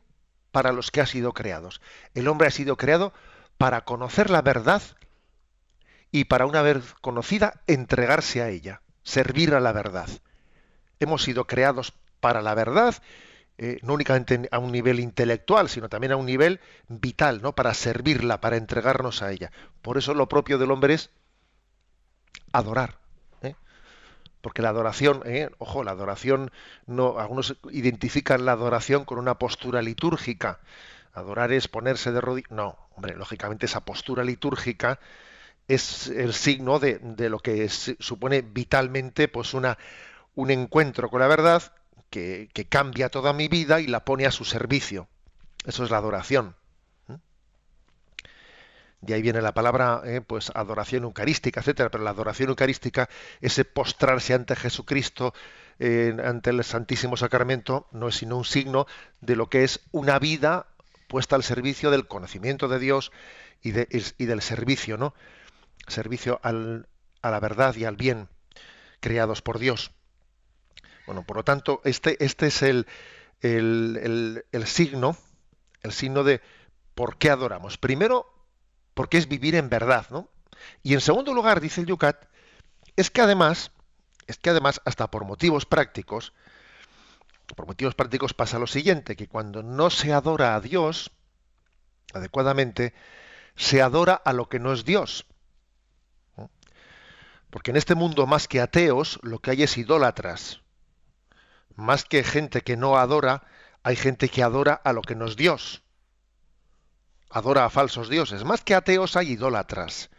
[0.51, 1.81] para los que ha sido creados.
[2.13, 3.13] El hombre ha sido creado
[3.57, 4.81] para conocer la verdad
[6.11, 10.09] y para una vez conocida entregarse a ella, servir a la verdad.
[10.99, 12.95] Hemos sido creados para la verdad,
[13.57, 17.53] eh, no únicamente a un nivel intelectual, sino también a un nivel vital, ¿no?
[17.53, 19.51] Para servirla, para entregarnos a ella.
[19.81, 21.11] Por eso lo propio del hombre es
[22.51, 22.99] adorar.
[23.41, 23.55] ¿eh?
[24.41, 25.49] Porque la adoración, ¿eh?
[25.59, 26.51] ojo, la adoración,
[26.85, 30.59] no, algunos identifican la adoración con una postura litúrgica.
[31.13, 32.51] Adorar es ponerse de rodillas.
[32.51, 34.99] No, hombre, lógicamente esa postura litúrgica
[35.73, 39.77] es el signo de, lo que supone vitalmente pues una,
[40.35, 41.73] un encuentro con la verdad
[42.09, 45.07] que, cambia toda mi vida y la pone a su servicio.
[45.65, 46.55] Eso es la adoración.
[48.99, 51.89] De ahí viene la palabra, eh, pues adoración eucarística, etcétera.
[51.89, 55.33] Pero la adoración eucarística, ese postrarse ante Jesucristo,
[56.23, 58.85] ante el Santísimo Sacramento, no es sino un signo
[59.21, 60.67] de lo que es una vida
[61.07, 63.11] puesta al servicio del conocimiento de Dios
[63.63, 65.15] y, de, y del servicio, ¿no?
[65.87, 66.87] Servicio al,
[67.21, 68.29] a la verdad y al bien
[68.99, 69.91] creados por Dios.
[71.05, 72.87] Bueno, por lo tanto, este, este es el,
[73.41, 75.17] el, el, signo,
[75.81, 76.41] el signo de
[76.95, 77.77] por qué adoramos.
[77.77, 78.31] Primero,
[78.93, 80.29] porque es vivir en verdad, ¿no?
[80.83, 82.25] Y en segundo lugar, dice el Yucat,
[82.95, 83.71] es que además,
[84.27, 86.33] es que además, hasta por motivos prácticos,
[87.55, 91.11] por motivos prácticos pasa lo siguiente, que cuando no se adora a Dios
[92.13, 92.93] adecuadamente,
[93.55, 95.25] se adora a lo que no es Dios.
[97.51, 100.61] Porque en este mundo más que ateos, lo que hay es idólatras.
[101.75, 103.43] Más que gente que no adora,
[103.83, 105.83] hay gente que adora a lo que no es Dios.
[107.29, 108.45] Adora a falsos dioses.
[108.45, 110.09] Más que ateos hay idólatras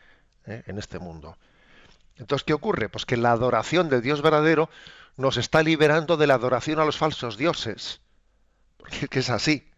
[0.46, 0.62] ¿eh?
[0.66, 1.38] en este mundo.
[2.16, 2.90] Entonces, ¿qué ocurre?
[2.90, 4.68] Pues que la adoración del Dios verdadero
[5.16, 8.02] nos está liberando de la adoración a los falsos dioses.
[8.76, 9.70] Porque es así.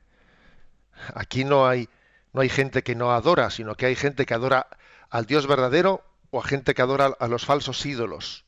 [1.15, 1.89] Aquí no hay,
[2.33, 4.67] no hay gente que no adora, sino que hay gente que adora
[5.09, 6.05] al Dios verdadero
[6.35, 8.45] o a gente que adora a los falsos ídolos.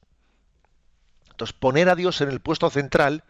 [1.31, 3.23] Entonces, poner a Dios en el puesto central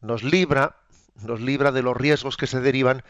[0.00, 0.76] nos libra,
[1.16, 3.02] nos libra de los riesgos que se derivan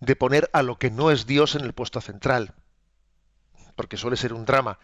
[0.00, 2.52] de poner a lo que no es Dios en el puesto central.
[3.76, 4.78] Porque suele ser un drama.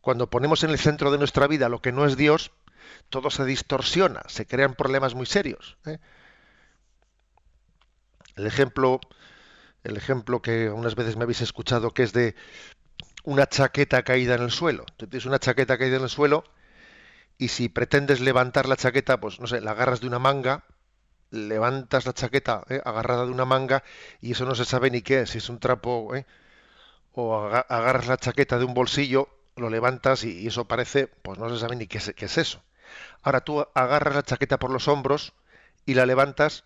[0.00, 2.50] Cuando ponemos en el centro de nuestra vida lo que no es Dios,
[3.10, 5.76] todo se distorsiona, se crean problemas muy serios.
[5.84, 5.98] ¿eh?
[8.36, 9.00] El ejemplo,
[9.84, 12.34] el ejemplo que unas veces me habéis escuchado, que es de
[13.22, 14.84] una chaqueta caída en el suelo.
[14.96, 16.44] Tú tienes una chaqueta caída en el suelo
[17.38, 20.64] y si pretendes levantar la chaqueta, pues no sé, la agarras de una manga
[21.32, 22.80] levantas la chaqueta ¿eh?
[22.84, 23.82] agarrada de una manga
[24.20, 26.26] y eso no se sabe ni qué es, si es un trapo, ¿eh?
[27.12, 31.58] o agarras la chaqueta de un bolsillo, lo levantas y, eso parece, pues no se
[31.58, 32.62] sabe ni qué es, qué es eso.
[33.22, 35.32] Ahora tú agarras la chaqueta por los hombros
[35.84, 36.64] y la levantas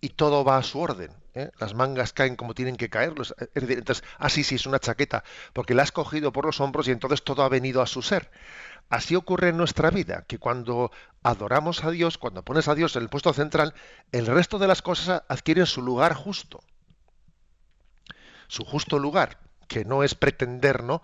[0.00, 1.10] y todo va a su orden.
[1.36, 1.50] ¿Eh?
[1.58, 3.14] Las mangas caen como tienen que caer.
[3.54, 5.22] entonces, así sí, sí, es una chaqueta,
[5.52, 8.30] porque la has cogido por los hombros y entonces todo ha venido a su ser.
[8.88, 10.90] Así ocurre en nuestra vida, que cuando
[11.22, 13.74] adoramos a Dios, cuando pones a Dios en el puesto central,
[14.12, 16.60] el resto de las cosas adquieren su lugar justo.
[18.48, 21.02] Su justo lugar, que no es pretender, ¿no?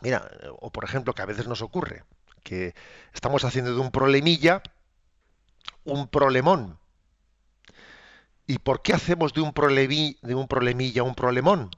[0.00, 2.04] Mira, o por ejemplo, que a veces nos ocurre,
[2.42, 2.74] que
[3.12, 4.62] estamos haciendo de un problemilla
[5.84, 6.78] un problemón
[8.46, 11.70] ¿Y por qué hacemos de un, de un problemilla un problemón?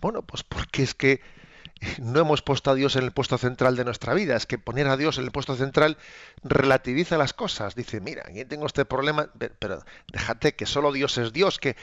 [0.00, 1.20] Bueno, pues porque es que
[2.00, 4.36] no hemos puesto a Dios en el puesto central de nuestra vida.
[4.36, 5.96] Es que poner a Dios en el puesto central
[6.42, 7.74] relativiza las cosas.
[7.74, 11.76] Dice, mira, aquí tengo este problema, pero déjate que solo Dios es Dios, que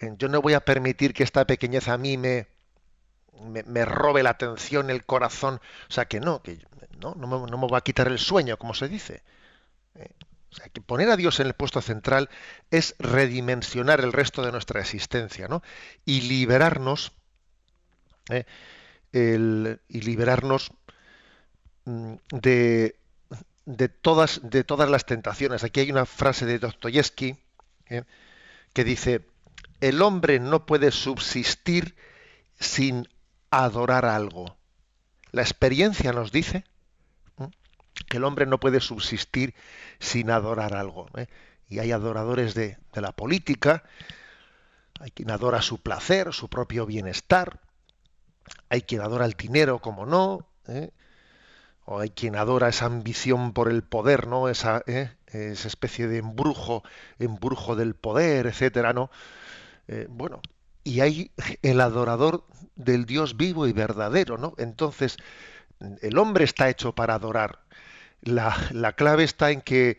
[0.00, 2.48] eh, yo no voy a permitir que esta pequeñez a mí me,
[3.40, 5.60] me, robe la atención, el corazón.
[5.88, 6.58] O sea, que no, que
[7.00, 9.22] no, no me, no me va a quitar el sueño, como se dice.
[10.72, 12.30] Que poner a Dios en el puesto central
[12.70, 15.62] es redimensionar el resto de nuestra existencia, ¿no?
[16.04, 17.12] Y liberarnos,
[18.30, 18.44] ¿eh?
[19.12, 20.72] y liberarnos
[21.84, 22.96] mm, de,
[23.64, 25.64] de, todas, de todas las tentaciones.
[25.64, 27.36] Aquí hay una frase de Dostoyevsky
[27.88, 28.04] ¿eh?
[28.72, 29.26] que dice:
[29.80, 31.96] el hombre no puede subsistir
[32.58, 33.08] sin
[33.50, 34.56] adorar algo.
[35.32, 36.64] La experiencia nos dice
[38.06, 39.54] que el hombre no puede subsistir
[39.98, 41.08] sin adorar algo.
[41.16, 41.26] ¿eh?
[41.68, 43.84] Y hay adoradores de, la política,
[45.00, 47.60] hay quien adora su placer, su propio bienestar,
[48.68, 50.90] hay quien adora el dinero, como no, ¿eh?
[51.84, 54.48] o hay quien adora esa ambición por el poder, ¿no?
[54.48, 55.12] Esa, ¿eh?
[55.26, 56.82] esa especie de embrujo,
[57.18, 59.10] embrujo del poder, etcétera, ¿no?
[60.08, 60.42] bueno,
[60.82, 61.30] y hay
[61.62, 64.54] el adorador del Dios vivo y verdadero, ¿no?
[64.58, 65.16] Entonces,
[66.00, 67.60] el hombre está hecho para adorar,
[68.26, 69.98] la, clave está en que,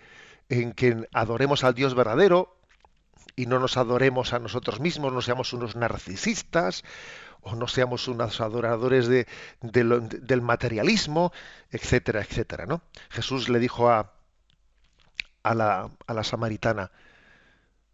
[0.49, 2.55] en que adoremos al Dios verdadero
[3.35, 6.83] y no nos adoremos a nosotros mismos, no seamos unos narcisistas
[7.41, 9.27] o no seamos unos adoradores de,
[9.61, 11.31] del materialismo,
[11.71, 12.65] etcétera, etcétera.
[12.65, 12.81] ¿no?
[13.09, 14.13] Jesús le dijo a,
[15.43, 16.91] a, la, a la samaritana,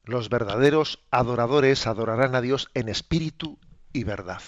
[0.05, 3.59] los verdaderos adoradores adorarán a Dios en espíritu
[3.93, 4.41] y verdad.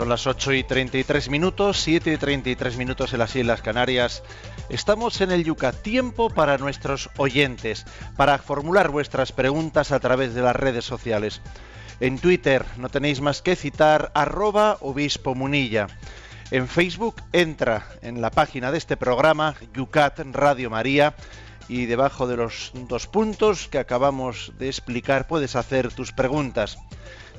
[0.00, 4.22] Son las 8 y 33 minutos, 7 y 33 minutos en las Islas Canarias.
[4.70, 5.72] Estamos en el Yuca.
[5.72, 7.84] Tiempo para nuestros oyentes,
[8.16, 11.42] para formular vuestras preguntas a través de las redes sociales.
[12.00, 15.86] En Twitter no tenéis más que citar arroba obispo munilla.
[16.50, 21.14] En Facebook entra en la página de este programa, Yucat Radio María,
[21.68, 26.78] y debajo de los dos puntos que acabamos de explicar puedes hacer tus preguntas.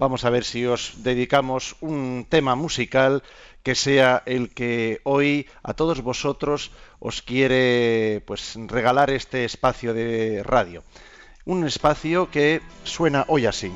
[0.00, 3.22] Vamos a ver si os dedicamos un tema musical
[3.62, 10.42] que sea el que hoy a todos vosotros os quiere pues regalar este espacio de
[10.42, 10.84] radio.
[11.44, 13.70] Un espacio que suena hoy así.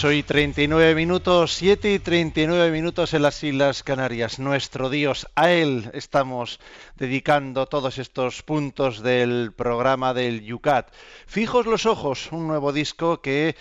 [0.00, 4.38] 8 39 minutos, 7 y 39 minutos en las Islas Canarias.
[4.38, 6.60] Nuestro Dios, a Él estamos
[6.98, 10.92] dedicando todos estos puntos del programa del Yucat.
[11.26, 13.56] Fijos los ojos, un nuevo disco que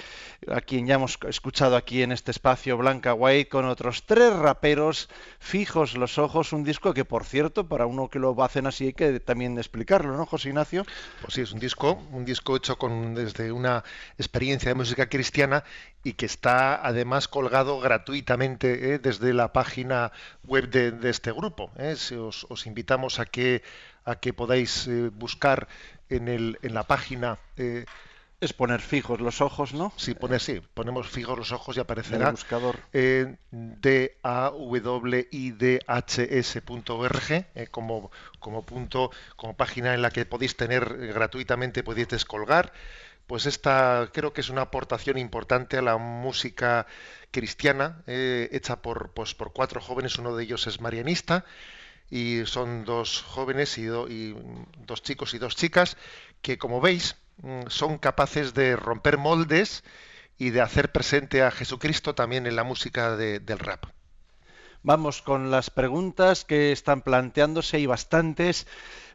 [0.51, 5.07] a quien ya hemos escuchado aquí en este espacio Blanca White con otros tres raperos.
[5.39, 8.93] Fijos los ojos, un disco que por cierto, para uno que lo hacen así hay
[8.93, 10.85] que también explicarlo, ¿no, José Ignacio?
[11.21, 13.83] Pues sí, es un disco, un disco hecho con desde una
[14.17, 15.63] experiencia de música cristiana
[16.03, 18.99] y que está además colgado gratuitamente ¿eh?
[18.99, 20.11] desde la página
[20.45, 21.71] web de, este grupo.
[21.77, 21.95] ¿eh?
[21.97, 23.63] Si os invitamos a que,
[24.05, 25.67] a que podáis eh, buscar
[26.09, 27.37] en, el, en la página.
[27.57, 27.85] Eh.
[28.39, 29.91] Es poner fijos los ojos, ¿no?
[29.95, 34.91] Sí, pone, sí, ponemos fijos los ojos y aparecerá en el buscador eh, dawidhs.org
[37.31, 42.73] eh, como, como punto, como página en la que podéis tener eh, gratuitamente, podéis descolgar.
[43.25, 46.85] Pues esta creo que es una aportación importante a la música
[47.31, 51.43] cristiana hecha por, pues, por cuatro jóvenes, uno de ellos es marianista,
[52.09, 55.97] y son dos jóvenes y, dos chicos y dos chicas
[56.41, 59.83] que, como veis, mm, son capaces de romper moldes
[60.37, 63.85] y de hacer presente a Jesucristo también en la música del rap.
[64.83, 68.67] Vamos con las preguntas que están planteándose y bastantes.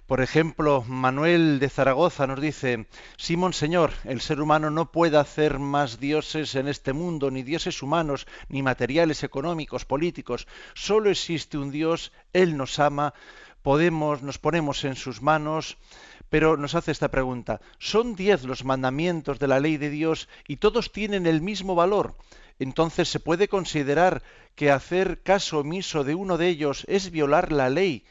[0.07, 2.87] Por ejemplo, Manuel de Zaragoza nos dice,
[3.17, 7.83] sí, Monseñor, el ser humano no puede hacer más dioses en este mundo, ni dioses
[7.83, 10.49] humanos, ni materiales económicos, políticos.
[10.75, 13.15] Solo existe un Dios, Él nos ama,
[13.63, 15.79] podemos, nos ponemos en sus manos,
[16.29, 20.57] pero nos hace esta pregunta, ¿son diez los mandamientos de la ley de Dios y
[20.57, 22.17] todos tienen el mismo valor?
[22.59, 24.23] Entonces, ¿se puede considerar
[24.57, 28.05] que hacer caso omiso de uno de ellos es violar la ley?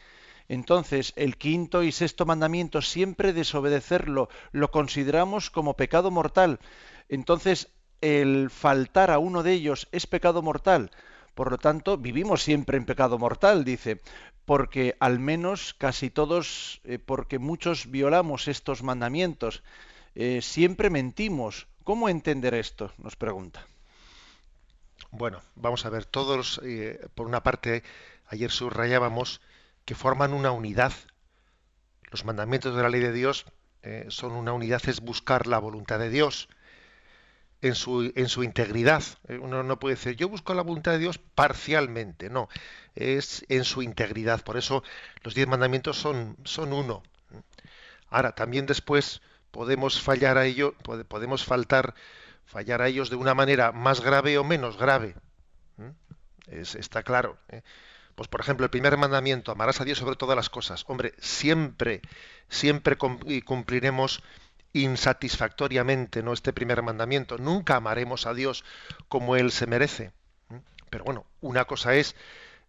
[0.52, 6.60] Entonces el quinto y sexto mandamiento, siempre desobedecerlo, lo consideramos como pecado mortal.
[7.08, 7.70] Entonces
[8.02, 10.91] el faltar a uno de ellos es pecado mortal.
[11.36, 14.02] Por lo tanto, vivimos siempre en pecado mortal, dice
[14.43, 19.64] porque al menos casi todos, eh, porque muchos violamos estos mandamientos,
[20.16, 21.68] eh, siempre mentimos.
[21.86, 22.91] ¿Cómo entender esto?
[22.97, 23.66] Nos pregunta.
[25.12, 27.84] Bueno, vamos a ver, todos, eh, por una parte,
[28.28, 29.39] ayer subrayábamos
[29.86, 30.93] que forman una unidad.
[32.11, 33.45] Los mandamientos de la ley de Dios
[34.09, 36.49] son una unidad, es buscar la voluntad de Dios
[37.61, 39.03] en su, en su integridad.
[39.27, 42.49] Eh, uno no puede decir, yo busco la voluntad de Dios parcialmente, no,
[42.95, 44.43] es en su integridad.
[44.43, 44.84] Por eso
[45.23, 47.03] los diez mandamientos son, son uno.
[48.09, 49.21] Ahora, también después
[49.51, 50.75] podemos fallar a ello,
[51.07, 51.93] podemos faltar,
[52.45, 55.15] fallar a ellos de una manera más grave o menos grave.
[56.47, 57.38] Es, está claro.
[57.49, 57.61] ¿eh?
[58.22, 60.84] Pues por ejemplo, el primer mandamiento, amarás a Dios sobre todas las cosas.
[60.88, 62.03] Hombre, siempre,
[62.49, 64.22] siempre cumpliremos
[64.74, 67.39] insatisfactoriamente no este primer mandamiento.
[67.39, 68.63] Nunca amaremos a Dios
[69.07, 70.11] como Él se merece.
[70.91, 72.15] Pero bueno, una cosa es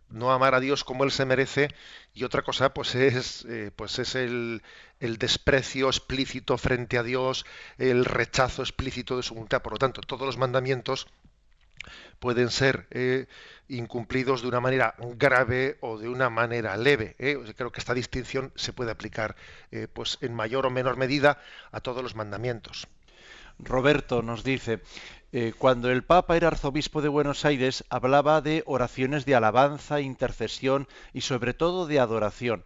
[0.09, 1.68] no amar a Dios como Él se merece
[2.14, 4.62] y otra cosa pues es, eh, pues es el,
[5.00, 7.44] el, desprecio explícito frente a Dios,
[7.76, 9.61] el rechazo explícito de su voluntad.
[9.61, 11.09] Por lo tanto, todos los mandamientos
[12.18, 13.26] pueden ser eh,
[13.68, 17.16] incumplidos de una manera grave o de una manera leve.
[17.18, 17.39] ¿eh?
[17.57, 19.37] Creo que esta distinción se puede aplicar
[19.70, 21.39] eh, pues en mayor o menor medida
[21.70, 22.89] a todos los mandamientos.
[23.59, 24.80] Roberto nos dice,
[25.59, 31.20] cuando el Papa era arzobispo de Buenos Aires hablaba de oraciones de alabanza, intercesión y
[31.20, 32.64] sobre todo de adoración.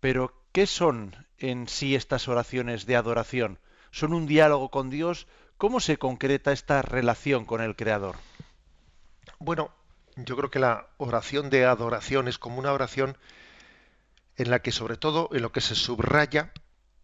[0.00, 3.58] Pero, ¿qué son en sí estas oraciones de adoración?
[3.90, 5.26] ¿Son un diálogo con Dios?
[5.58, 8.16] ¿Cómo se concreta esta relación con el Creador?
[9.38, 9.70] Bueno,
[10.16, 13.16] yo creo que la oración de adoración es como una oración
[14.36, 16.52] en la que sobre todo en lo que se subraya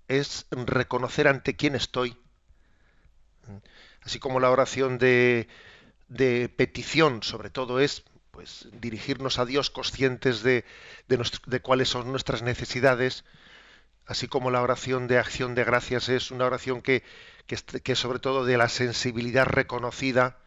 [0.07, 2.19] es reconocer ante quién estoy.
[4.03, 5.49] Así como la oración de,
[6.09, 10.65] de petición sobre todo es pues dirigirnos a Dios conscientes de,
[11.09, 13.25] de, de, cuáles son nuestras necesidades,
[14.13, 17.03] así como la oración de acción de gracias es una oración que,
[17.47, 20.39] que, sobre todo de la sensibilidad reconocida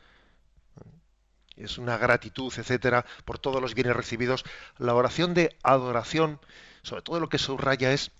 [1.57, 4.43] es una gratitud, etcétera, por todos los bienes recibidos.
[4.77, 6.39] La oración de adoración,
[6.83, 8.11] sobre todo lo que subraya es,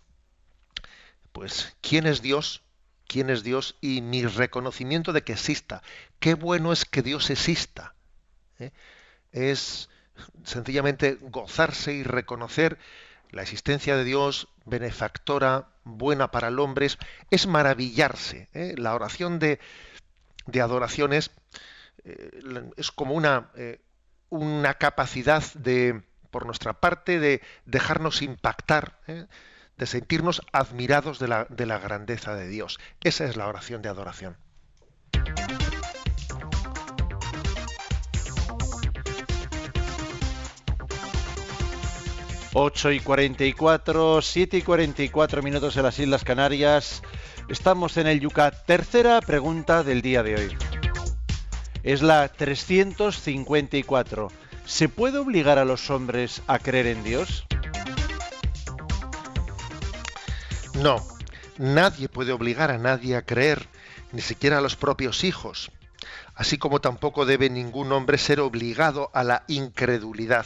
[1.31, 2.63] pues, quién es Dios,
[3.07, 5.83] quién es Dios y mi reconocimiento de que exista.
[6.19, 7.93] Qué bueno es que Dios exista.
[8.57, 8.71] ¿eh?
[9.31, 9.89] Es
[10.43, 12.79] sencillamente gozarse y reconocer
[13.31, 16.87] la existencia de Dios benefactora, buena para el hombre,
[17.29, 18.49] es, maravillarse.
[18.53, 18.75] ¿eh?
[18.77, 19.59] La oración de,
[20.47, 21.31] de adoración es
[22.03, 23.81] eh, es como una, eh,
[24.29, 28.99] una capacidad de, por nuestra parte, de dejarnos impactar,
[29.77, 32.79] de sentirnos admirados de la, de la grandeza de Dios.
[33.01, 34.37] Esa es la oración de adoración.
[42.57, 47.03] Ocho y 44, 7 y 44 minutos en las Islas Canarias.
[47.49, 48.65] Estamos en el Yucat.
[48.65, 50.57] Tercera pregunta del día de hoy.
[51.83, 54.31] Es la 354.
[54.65, 57.45] ¿Se puede obligar a los hombres a creer en Dios?
[60.75, 61.05] No,
[61.57, 63.67] nadie puede obligar a nadie a creer,
[64.13, 65.71] ni siquiera a los propios hijos,
[66.35, 70.45] así como tampoco debe ningún hombre ser obligado a la incredulidad.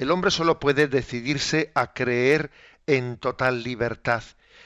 [0.00, 2.50] El hombre solo puede decidirse a creer
[2.86, 4.24] en total libertad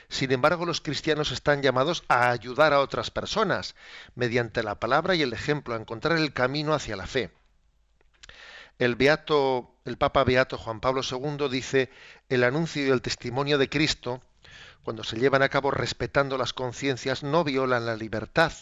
[0.09, 3.75] sin embargo, los cristianos están llamados a ayudar a otras personas,
[4.15, 7.31] mediante la palabra y el ejemplo, a encontrar el camino hacia la fe.
[8.79, 11.91] El beato, el Papa Beato Juan Pablo II dice:
[12.29, 14.21] el anuncio y el testimonio de Cristo,
[14.83, 18.53] cuando se llevan a cabo respetando las conciencias, no violan la libertad.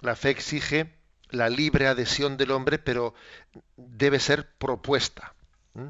[0.00, 0.94] La fe exige
[1.30, 3.14] la libre adhesión del hombre, pero
[3.76, 5.34] debe ser propuesta.
[5.74, 5.88] ¿Mm?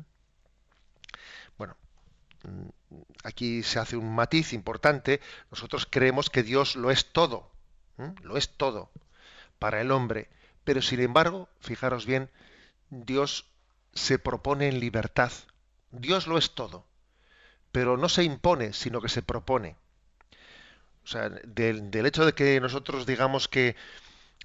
[1.59, 1.77] Bueno,
[3.25, 5.21] aquí se hace un matiz importante,
[5.51, 7.51] nosotros creemos que Dios lo es todo,
[8.23, 8.91] lo es todo
[9.59, 10.29] para el hombre,
[10.65, 12.31] pero sin embargo, fijaros bien,
[12.91, 13.47] Dios
[13.95, 15.33] se propone en libertad,
[15.91, 16.87] Dios lo es todo,
[17.73, 19.77] pero no se impone, sino que se propone.
[21.05, 23.77] O sea, del, del hecho de que nosotros digamos que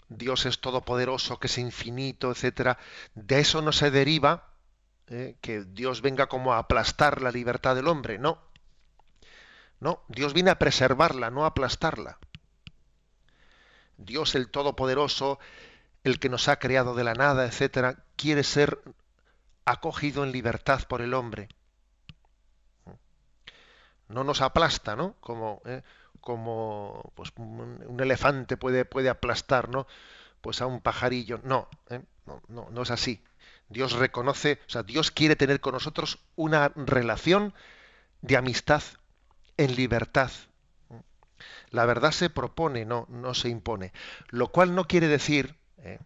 [0.09, 2.77] Dios es todopoderoso, que es infinito, etcétera,
[3.15, 4.50] de eso no se deriva
[5.11, 5.35] ¿eh?
[5.41, 8.39] que Dios venga como a aplastar la libertad del hombre, no.
[9.79, 12.19] No, Dios viene a preservarla, no a aplastarla.
[13.97, 15.39] Dios el Todopoderoso,
[16.03, 18.79] el que nos ha creado de la nada, etcétera, quiere ser
[19.65, 21.49] acogido en libertad por el hombre.
[24.07, 25.15] No nos aplasta, ¿no?
[25.19, 25.83] Como, ¿eh?
[26.19, 29.87] como pues, un elefante puede, puede aplastar, ¿no?
[30.41, 31.39] Pues a un pajarillo.
[31.43, 32.01] No, ¿eh?
[32.25, 33.23] no, no, no es así.
[33.71, 37.53] Dios reconoce, o sea, Dios quiere tener con nosotros una relación
[38.21, 38.83] de amistad
[39.57, 40.31] en libertad.
[41.69, 43.93] La verdad se propone, no, no se impone.
[44.29, 45.99] Lo cual no quiere decir, ¿eh?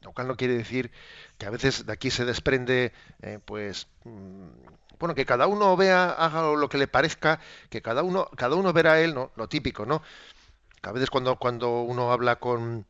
[0.00, 0.90] lo cual no quiere decir
[1.38, 4.48] que a veces de aquí se desprende, eh, pues, mm,
[4.98, 8.72] bueno, que cada uno vea, haga lo que le parezca, que cada uno, cada uno
[8.72, 9.30] verá él, ¿no?
[9.36, 10.02] lo típico, ¿no?
[10.82, 12.86] A veces cuando, cuando uno habla con,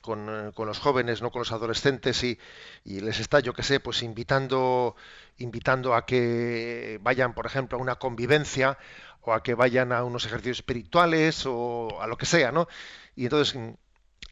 [0.00, 2.38] con, eh, con, los jóvenes, no con los adolescentes y,
[2.84, 4.96] les está, yo qué sé, pues invitando,
[5.38, 8.78] invitando a que vayan, por ejemplo, a una convivencia
[9.22, 12.68] o a que vayan a unos ejercicios espirituales o a lo que sea, ¿no?
[13.16, 13.58] Y entonces,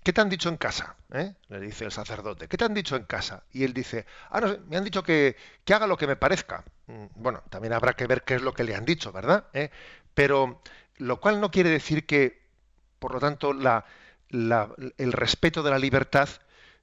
[0.02, 0.96] ¿qué te han dicho en casa?
[1.12, 1.34] ¿Eh?
[1.48, 3.44] Le dice el sacerdote, ¿qué te han dicho en casa?
[3.52, 6.64] Y él dice, ah, no, me han dicho que, que, haga lo que me parezca.
[6.86, 9.46] Mm, bueno, también habrá que ver qué es lo que le han dicho, ¿verdad?
[9.52, 9.70] ¿Eh?
[10.14, 10.62] Pero
[10.96, 12.42] lo cual no quiere decir que,
[12.98, 13.84] por lo tanto, la,
[14.30, 16.28] la, el respeto de la libertad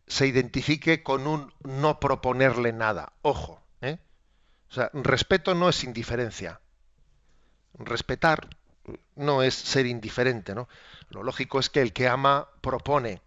[0.07, 3.13] se identifique con un no proponerle nada.
[3.21, 3.97] Ojo, ¿eh?
[4.69, 6.59] O sea, respeto no es indiferencia
[7.79, 8.47] respetar
[9.15, 10.67] no es ser indiferente, ¿no?
[11.09, 13.21] Lo lógico es que el que ama propone.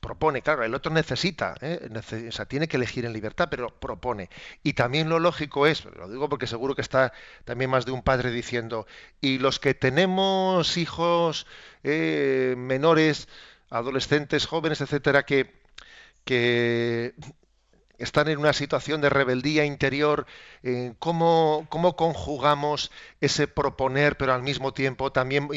[0.00, 1.88] Propone, claro, el otro necesita, ¿eh?
[2.28, 4.30] o sea, tiene que elegir en libertad, pero propone.
[4.62, 7.12] Y también lo lógico es, lo digo porque seguro que está
[7.44, 8.86] también más de un padre diciendo,
[9.20, 11.46] y los que tenemos hijos
[11.84, 13.28] eh, menores,
[13.68, 15.52] adolescentes, jóvenes, etcétera, que,
[16.24, 17.14] que
[18.00, 20.26] están en una situación de rebeldía interior,
[20.62, 22.90] eh, ¿cómo, ¿cómo, conjugamos
[23.20, 25.48] ese proponer, pero al mismo tiempo también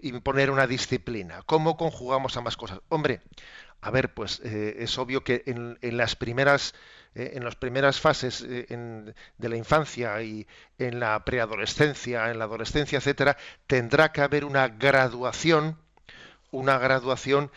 [0.00, 1.42] imponer una disciplina?
[1.46, 2.80] ¿Cómo conjugamos ambas cosas?
[2.88, 3.20] Hombre,
[3.80, 6.74] a ver, pues eh, es obvio que en, las primeras
[7.16, 9.14] eh, en las primeras fases de
[9.48, 10.46] la infancia y
[10.78, 13.36] en la preadolescencia, en la adolescencia, etcétera,
[13.66, 15.76] tendrá que haber una graduación,
[16.52, 17.50] una graduación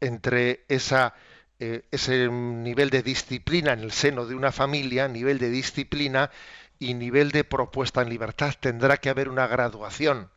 [0.00, 1.14] entre esa
[1.60, 6.30] eh, ese nivel de disciplina en el seno de una familia, nivel de disciplina
[6.78, 8.54] y nivel de propuesta en libertad.
[8.60, 10.30] Tendrá que haber una graduación.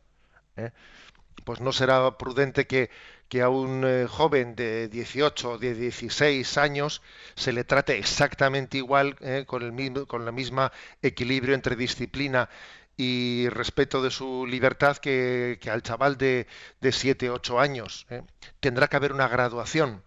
[0.56, 0.72] ¿eh?
[1.44, 2.90] Pues no será prudente que,
[3.28, 7.02] que a un eh, joven de 18 o de 16 años
[7.36, 9.16] se le trate exactamente igual,
[9.46, 12.48] con, el mismo, con la misma equilibrio entre disciplina
[12.96, 16.48] y respeto de su libertad que, que al chaval de,
[16.80, 18.06] de 7, 8 años.
[18.60, 20.02] Tendrá que haber una graduación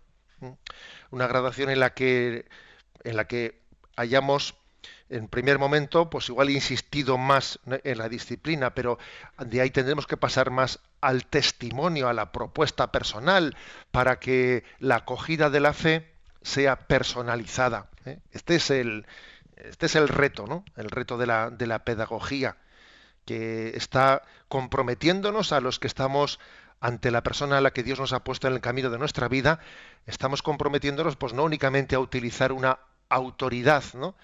[1.12, 2.45] una graduación en la que
[3.03, 3.62] en la que
[3.95, 4.56] hayamos
[5.10, 8.97] en primer momento, pues igual insistido más en la disciplina, pero
[9.38, 13.56] de ahí tendremos que pasar más al testimonio, a la propuesta personal,
[13.91, 17.88] para que la acogida de la fe sea personalizada.
[18.06, 18.20] ¿eh?
[18.32, 19.06] Este es el
[19.58, 20.64] este es el reto, ¿no?
[20.76, 22.58] El reto de la, de la pedagogía,
[23.26, 26.39] que está comprometiéndonos a los que estamos
[26.80, 29.28] ante la persona a la que Dios nos ha puesto en el camino de nuestra
[29.28, 29.59] vida,
[30.05, 34.15] estamos comprometiéndonos pues no únicamente a utilizar una autoridad, ¿no?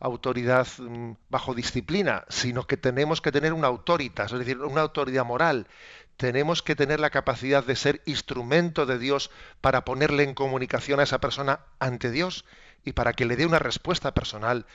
[0.00, 5.24] autoridad mm, bajo disciplina, sino que tenemos que tener una autoridad, es decir, una autoridad
[5.24, 5.68] moral.
[6.16, 9.30] Tenemos que tener la capacidad de ser instrumento de Dios
[9.60, 12.44] para ponerle en comunicación a esa persona ante Dios
[12.84, 14.66] y para que le dé una respuesta personal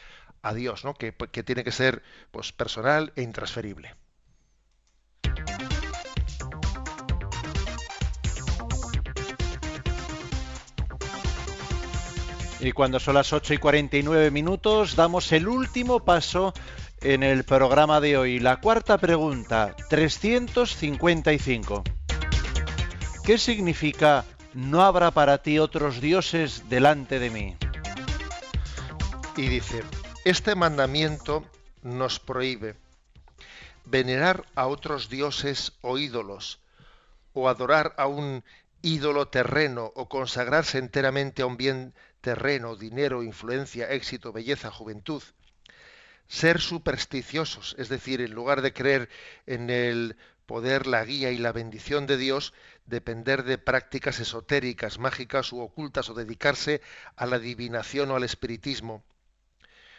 [0.42, 0.94] a Dios, ¿no?
[0.94, 3.96] que, que tiene que ser pues, personal e intransferible.
[12.60, 16.54] Y cuando son las 8 y 49 minutos, damos el último paso
[17.02, 18.40] en el programa de hoy.
[18.40, 21.84] La cuarta pregunta, 355.
[23.24, 27.56] ¿Qué significa no habrá para ti otros dioses delante de mí?
[29.36, 29.84] Y dice,
[30.24, 31.44] este mandamiento
[31.84, 32.76] nos prohíbe
[33.86, 36.60] venerar a otros dioses o ídolos,
[37.34, 38.44] o adorar a un
[38.82, 41.94] ídolo terreno, o consagrarse enteramente a un bien
[42.26, 45.22] terreno, dinero, influencia, éxito, belleza, juventud.
[46.28, 49.10] Ser supersticiosos, es decir, en lugar de creer
[49.46, 50.18] en el
[50.48, 52.52] poder, la guía y la bendición de Dios,
[52.88, 56.82] depender de prácticas esotéricas, mágicas u ocultas o dedicarse
[57.16, 59.04] a la adivinación o al espiritismo.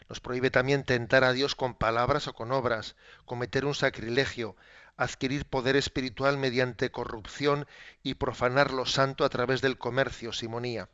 [0.09, 4.57] Nos prohíbe también tentar a Dios con palabras o con obras, cometer un sacrilegio,
[4.97, 7.69] adquirir poder espiritual mediante corrupción
[8.03, 10.89] y profanar lo santo a través del comercio, simonía.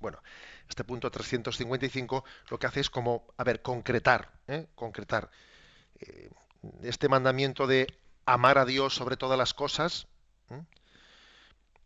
[0.00, 0.22] Bueno,
[0.68, 4.66] este punto 355 lo que hace es como, a ver, concretar, ¿eh?
[4.74, 5.30] concretar.
[6.00, 6.30] Eh,
[6.82, 7.86] este mandamiento de
[8.26, 10.06] amar a Dios sobre todas las cosas,
[10.50, 10.62] ¿eh?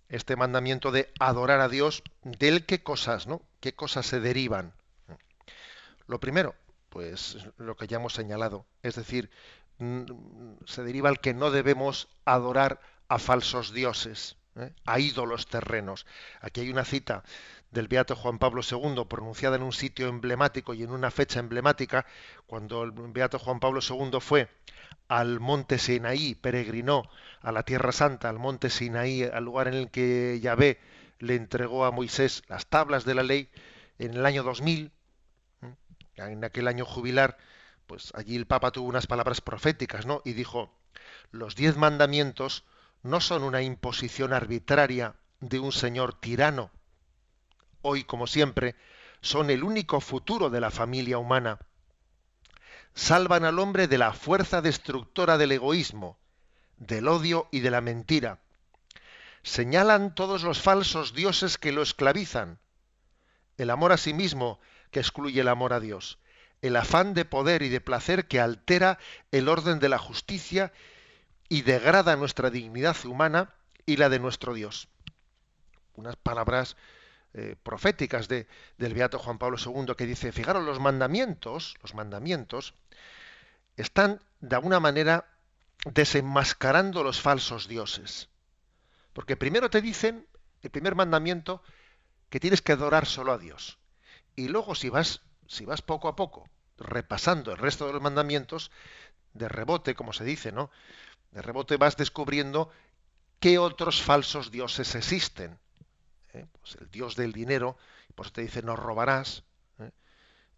[0.09, 3.43] este mandamiento de adorar a Dios, del qué cosas, ¿no?
[3.61, 4.75] ¿Qué cosas se derivan?
[6.07, 6.55] Lo primero,
[6.91, 9.31] pues lo que ya hemos señalado, es decir,
[9.79, 10.03] mm,
[10.67, 14.37] se deriva el que no debemos adorar a falsos dioses,
[14.85, 16.07] a ídolos terrenos.
[16.41, 17.25] Aquí hay una cita
[17.73, 22.07] del Beato Juan Pablo II, pronunciada en un sitio emblemático y en una fecha emblemática,
[22.47, 24.49] cuando el Beato Juan Pablo II fue
[25.09, 27.09] al monte Sinaí, peregrinó
[27.41, 30.79] a la Tierra Santa, al monte Sinaí, al lugar en el que Yahvé
[31.19, 33.49] le entregó a Moisés las tablas de la ley,
[33.99, 34.93] en el año 2000,
[36.17, 37.39] en aquel año jubilar,
[37.87, 40.21] pues allí el Papa tuvo unas palabras proféticas, ¿no?
[40.25, 40.71] Y dijo,
[41.31, 42.65] los diez mandamientos
[43.03, 46.71] no son una imposición arbitraria de un señor tirano,
[47.83, 48.75] hoy como siempre,
[49.21, 51.59] son el único futuro de la familia humana.
[52.95, 56.19] Salvan al hombre de la fuerza destructora del egoísmo,
[56.77, 58.39] del odio y de la mentira.
[59.43, 62.59] Señalan todos los falsos dioses que lo esclavizan.
[63.57, 64.61] El amor a sí mismo
[64.91, 66.19] que excluye el amor a Dios.
[66.61, 68.99] El afán de poder y de placer que altera
[69.31, 70.73] el orden de la justicia
[71.49, 73.55] y degrada nuestra dignidad humana
[73.85, 74.89] y la de nuestro Dios.
[75.95, 76.77] Unas palabras
[77.35, 78.47] eh, proféticas de,
[78.79, 82.75] del Beato Juan Pablo II que dice, fijaros, los mandamientos, los mandamientos,
[83.77, 85.27] están de alguna manera
[85.85, 88.29] desenmascarando los falsos dioses.
[89.13, 90.27] Porque primero te dicen,
[90.63, 91.63] el primer mandamiento,
[92.31, 93.79] que tienes que adorar solo a Dios.
[94.37, 98.71] Y luego si vas, si vas poco a poco repasando el resto de los mandamientos,
[99.35, 100.71] de rebote, como se dice, ¿no?
[101.31, 102.71] De rebote vas descubriendo
[103.41, 105.59] qué otros falsos dioses existen.
[106.33, 106.47] ¿Eh?
[106.61, 107.77] Pues el dios del dinero,
[108.15, 109.45] por eso te dice no robarás,
[109.79, 109.91] ¿eh?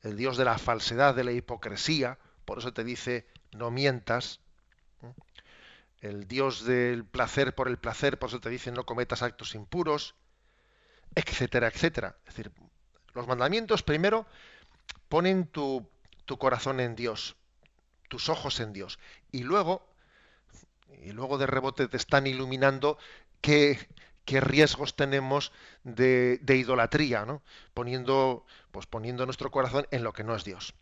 [0.03, 4.41] el dios de la falsedad, de la hipocresía, por eso te dice no mientas,
[5.03, 5.13] ¿eh?
[6.01, 10.15] el dios del placer por el placer, por eso te dice no cometas actos impuros,
[11.15, 12.17] etcétera, etcétera.
[12.27, 12.53] Es decir,
[13.15, 14.27] los mandamientos primero
[15.09, 15.89] ponen tu,
[16.25, 17.37] tu corazón en Dios,
[18.09, 18.99] tus ojos en Dios,
[19.33, 19.87] y luego,
[21.03, 22.99] y luego de rebote te están iluminando
[23.41, 23.79] qué,
[24.25, 25.53] qué riesgos tenemos
[25.83, 27.43] de, idolatría, ¿no?
[27.75, 30.75] poniendo, pues poniendo nuestro corazón en lo que no es Dios.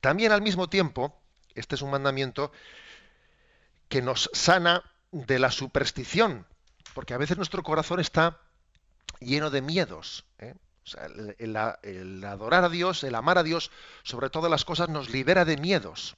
[0.00, 1.20] También al mismo tiempo,
[1.54, 2.52] este es un mandamiento
[3.88, 4.82] que nos sana
[5.12, 6.46] de la superstición,
[6.94, 8.40] porque a veces nuestro corazón está
[9.20, 10.24] lleno de miedos.
[10.38, 10.54] ¿eh?
[11.38, 13.70] el, el, adorar a Dios, el amar a Dios,
[14.02, 16.16] sobre todas las cosas, nos libera de miedos.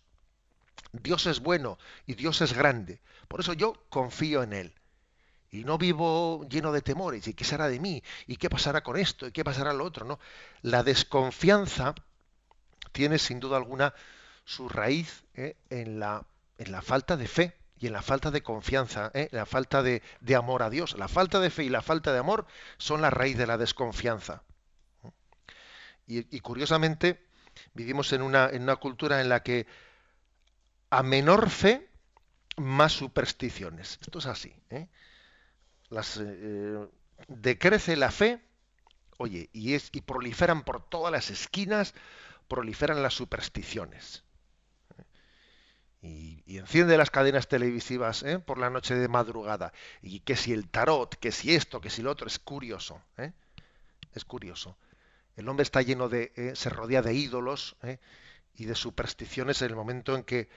[0.92, 3.00] Dios es bueno y Dios es grande.
[3.28, 4.74] Por eso yo confío en Él
[5.50, 8.96] y no vivo lleno de temores y qué será de mí y qué pasará con
[8.96, 10.18] esto y qué pasará lo otro no
[10.62, 11.94] la desconfianza
[12.92, 13.94] tiene sin duda alguna
[14.44, 15.56] su raíz ¿eh?
[15.70, 16.24] en la
[16.58, 19.28] en la falta de fe y en la falta de confianza, ¿eh?
[19.32, 20.96] la falta de, de, amor a Dios.
[20.96, 22.46] La falta de fe y la falta de amor
[22.78, 24.42] son la raíz de la desconfianza.
[26.06, 27.26] Y, y curiosamente,
[27.74, 29.66] vivimos en una, en una cultura en la que
[30.90, 31.88] a menor fe,
[32.56, 33.98] más supersticiones.
[34.00, 34.54] Esto es así.
[34.70, 34.88] ¿eh?
[35.90, 36.86] Las, eh,
[37.28, 38.40] decrece la fe,
[39.18, 41.94] oye, y, es, y proliferan por todas las esquinas,
[42.48, 44.24] proliferan las supersticiones.
[46.02, 48.38] Y, enciende las cadenas televisivas ¿eh?
[48.38, 49.72] por la noche de madrugada.
[50.02, 53.02] Y que si el tarot, que si esto, que si lo otro, es curioso.
[53.18, 53.32] ¿eh?
[54.14, 54.76] Es curioso.
[55.36, 56.52] El hombre está lleno de, ¿eh?
[56.54, 57.98] se rodea de ídolos ¿eh?
[58.54, 60.48] y de supersticiones en el momento en que,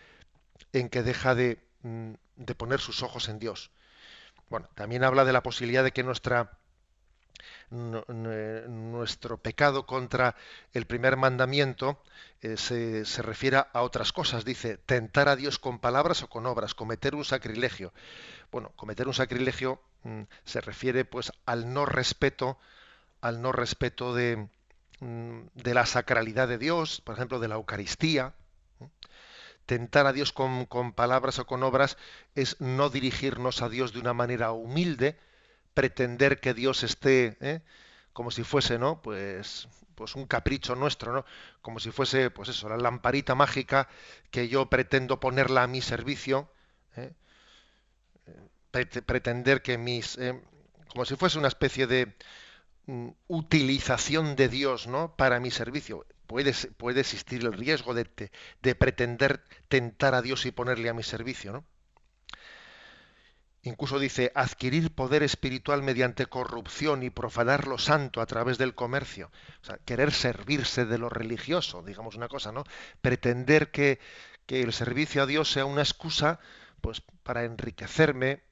[0.71, 3.71] en que deja de, mm, de poner sus ojos en Dios.
[4.49, 6.51] Bueno, también habla de la posibilidad de que nuestra
[7.71, 10.35] nuestro pecado contra
[10.73, 12.01] el primer mandamiento
[12.41, 14.43] eh, se, se, refiere a otras cosas.
[14.43, 17.93] Dice, tentar a Dios con palabras o con obras, cometer un sacrilegio.
[18.51, 22.57] Bueno, cometer un sacrilegio mm, se refiere pues al no respeto,
[23.21, 24.47] al no respeto de,
[24.99, 28.33] mm, de la sacralidad de Dios, por ejemplo, de la Eucaristía
[29.69, 31.95] tentar a Dios con, palabras o con obras
[32.33, 35.15] es no dirigirnos a Dios de una manera humilde,
[35.75, 37.61] pretender que Dios esté ¿eh?
[38.11, 38.99] como si fuese, ¿no?
[39.03, 41.25] Pues, pues un capricho nuestro, ¿no?
[41.61, 43.87] Como si fuese, pues eso, la lamparita mágica
[44.31, 46.51] que yo pretendo ponerla a mi servicio,
[46.95, 47.13] ¿eh?
[48.71, 50.41] pretender que mis, ¿eh?
[50.87, 52.15] como si fuese una especie de
[52.87, 55.15] mm, utilización de Dios, ¿no?
[55.15, 60.51] Para mi servicio puede, existir el riesgo de, de, de, pretender tentar a Dios y
[60.51, 61.65] ponerle a mi servicio, ¿no?
[63.63, 69.31] Incluso dice adquirir poder espiritual mediante corrupción y profanar lo santo a través del comercio.
[69.85, 72.63] Querer servirse de lo religioso, digamos una cosa, ¿no?
[73.01, 73.99] Pretender que,
[74.45, 76.39] que el servicio a Dios sea una excusa
[76.79, 78.43] pues para enriquecerme,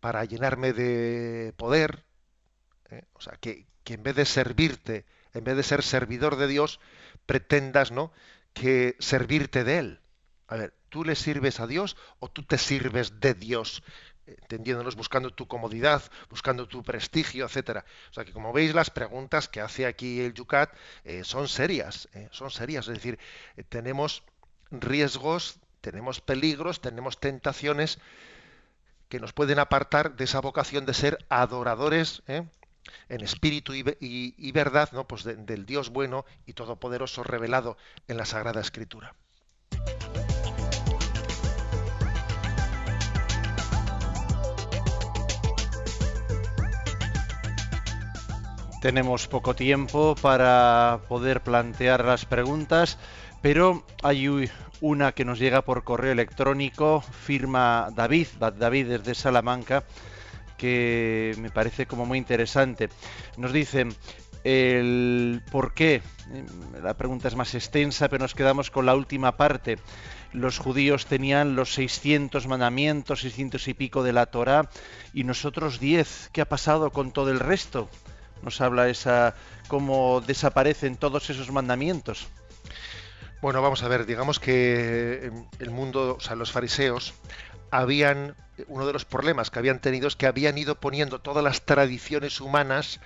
[0.00, 2.02] para llenarme de poder,
[2.90, 3.04] ¿eh?
[3.12, 5.04] o sea, que en vez de servirte,
[5.34, 6.80] en vez de ser servidor de Dios,
[7.26, 8.12] pretendas, ¿no?
[8.52, 10.00] que servirte de él.
[10.46, 13.82] A ver, ¿tú le sirves a Dios o tú te sirves de Dios?
[14.26, 17.84] entendiéndonos buscando tu comodidad, buscando tu prestigio, etcétera.
[18.10, 20.72] O sea que como veis las preguntas que hace aquí el Yucat
[21.04, 22.88] eh, son serias, eh, son serias.
[22.88, 23.18] Es decir,
[23.56, 24.22] eh, tenemos
[24.70, 27.98] riesgos, tenemos peligros, tenemos tentaciones
[29.08, 32.22] que nos pueden apartar de esa vocación de ser adoradores
[33.08, 35.06] en espíritu y, verdad, ¿no?
[35.06, 37.76] Pues del Dios bueno y todopoderoso revelado
[38.08, 39.14] en la Sagrada Escritura.
[48.82, 52.98] Tenemos poco tiempo para poder plantear las preguntas,
[53.40, 59.84] pero hay una que nos llega por correo electrónico, firma David, David desde Salamanca,
[60.62, 62.88] que me parece como muy interesante.
[63.36, 63.92] Nos dicen
[64.44, 66.02] el por qué,
[66.80, 69.78] la pregunta es más extensa, pero nos quedamos con la última parte.
[70.32, 74.70] Los judíos tenían los 600 mandamientos, 600 y pico de la Torá,
[75.12, 76.30] y nosotros 10.
[76.32, 77.88] ¿Qué ha pasado con todo el resto?
[78.42, 79.34] nos habla esa
[79.68, 82.26] cómo desaparecen todos esos mandamientos.
[83.40, 87.14] Bueno, vamos a ver, digamos que el mundo, o sea, los fariseos
[87.72, 88.36] habían
[88.68, 92.40] uno de los problemas que habían tenido es que habían ido poniendo todas las tradiciones
[92.40, 93.00] humanas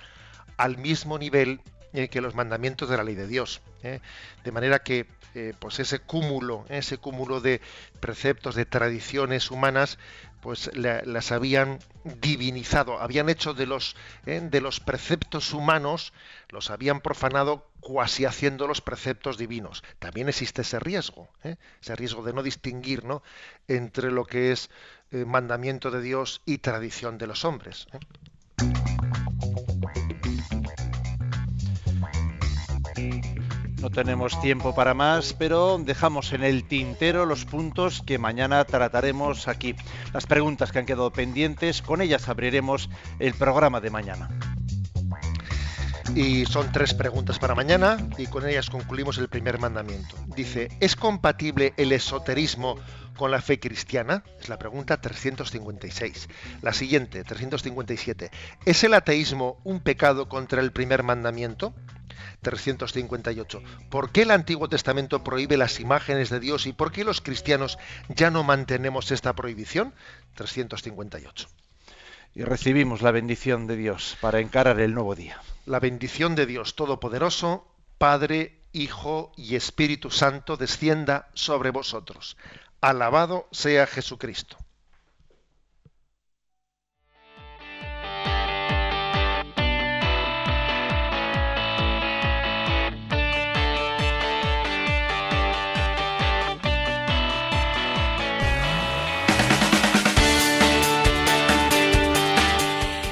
[0.57, 1.61] al mismo nivel
[1.93, 4.01] eh, que los mandamientos de la ley de Dios, eh.
[4.43, 7.61] de manera que eh, pues ese cúmulo, ese cúmulo de
[8.01, 9.97] preceptos, de tradiciones humanas,
[10.41, 14.39] pues las habían divinizado, habían hecho de los, ¿eh?
[14.41, 16.13] de los preceptos humanos,
[16.49, 19.83] los habían profanado cuasi haciendo los preceptos divinos.
[19.99, 21.55] También existe ese riesgo, ¿eh?
[21.81, 23.23] ese riesgo de no distinguir ¿no?
[23.67, 24.69] entre lo que es
[25.11, 27.87] eh, mandamiento de Dios y tradición de los hombres.
[33.81, 39.47] No tenemos tiempo para más, pero dejamos en el tintero los puntos que mañana trataremos
[39.47, 39.75] aquí.
[40.13, 44.29] Las preguntas que han quedado pendientes, con ellas abriremos el programa de mañana.
[46.15, 50.15] Y son tres preguntas para mañana y con ellas concluimos el primer mandamiento.
[50.35, 52.79] Dice, ¿es compatible el esoterismo
[53.15, 54.23] con la fe cristiana?
[54.39, 56.29] Es la pregunta 356.
[56.63, 58.31] La siguiente, 357.
[58.65, 61.75] ¿Es el ateísmo un pecado contra el primer mandamiento?
[62.41, 63.61] 358.
[63.89, 67.77] ¿Por qué el Antiguo Testamento prohíbe las imágenes de Dios y por qué los cristianos
[68.09, 69.93] ya no mantenemos esta prohibición?
[70.35, 71.47] 358.
[72.35, 75.41] Y recibimos la bendición de Dios para encarar el nuevo día.
[75.65, 82.37] La bendición de Dios Todopoderoso, Padre, Hijo y Espíritu Santo, descienda sobre vosotros.
[82.79, 84.57] Alabado sea Jesucristo.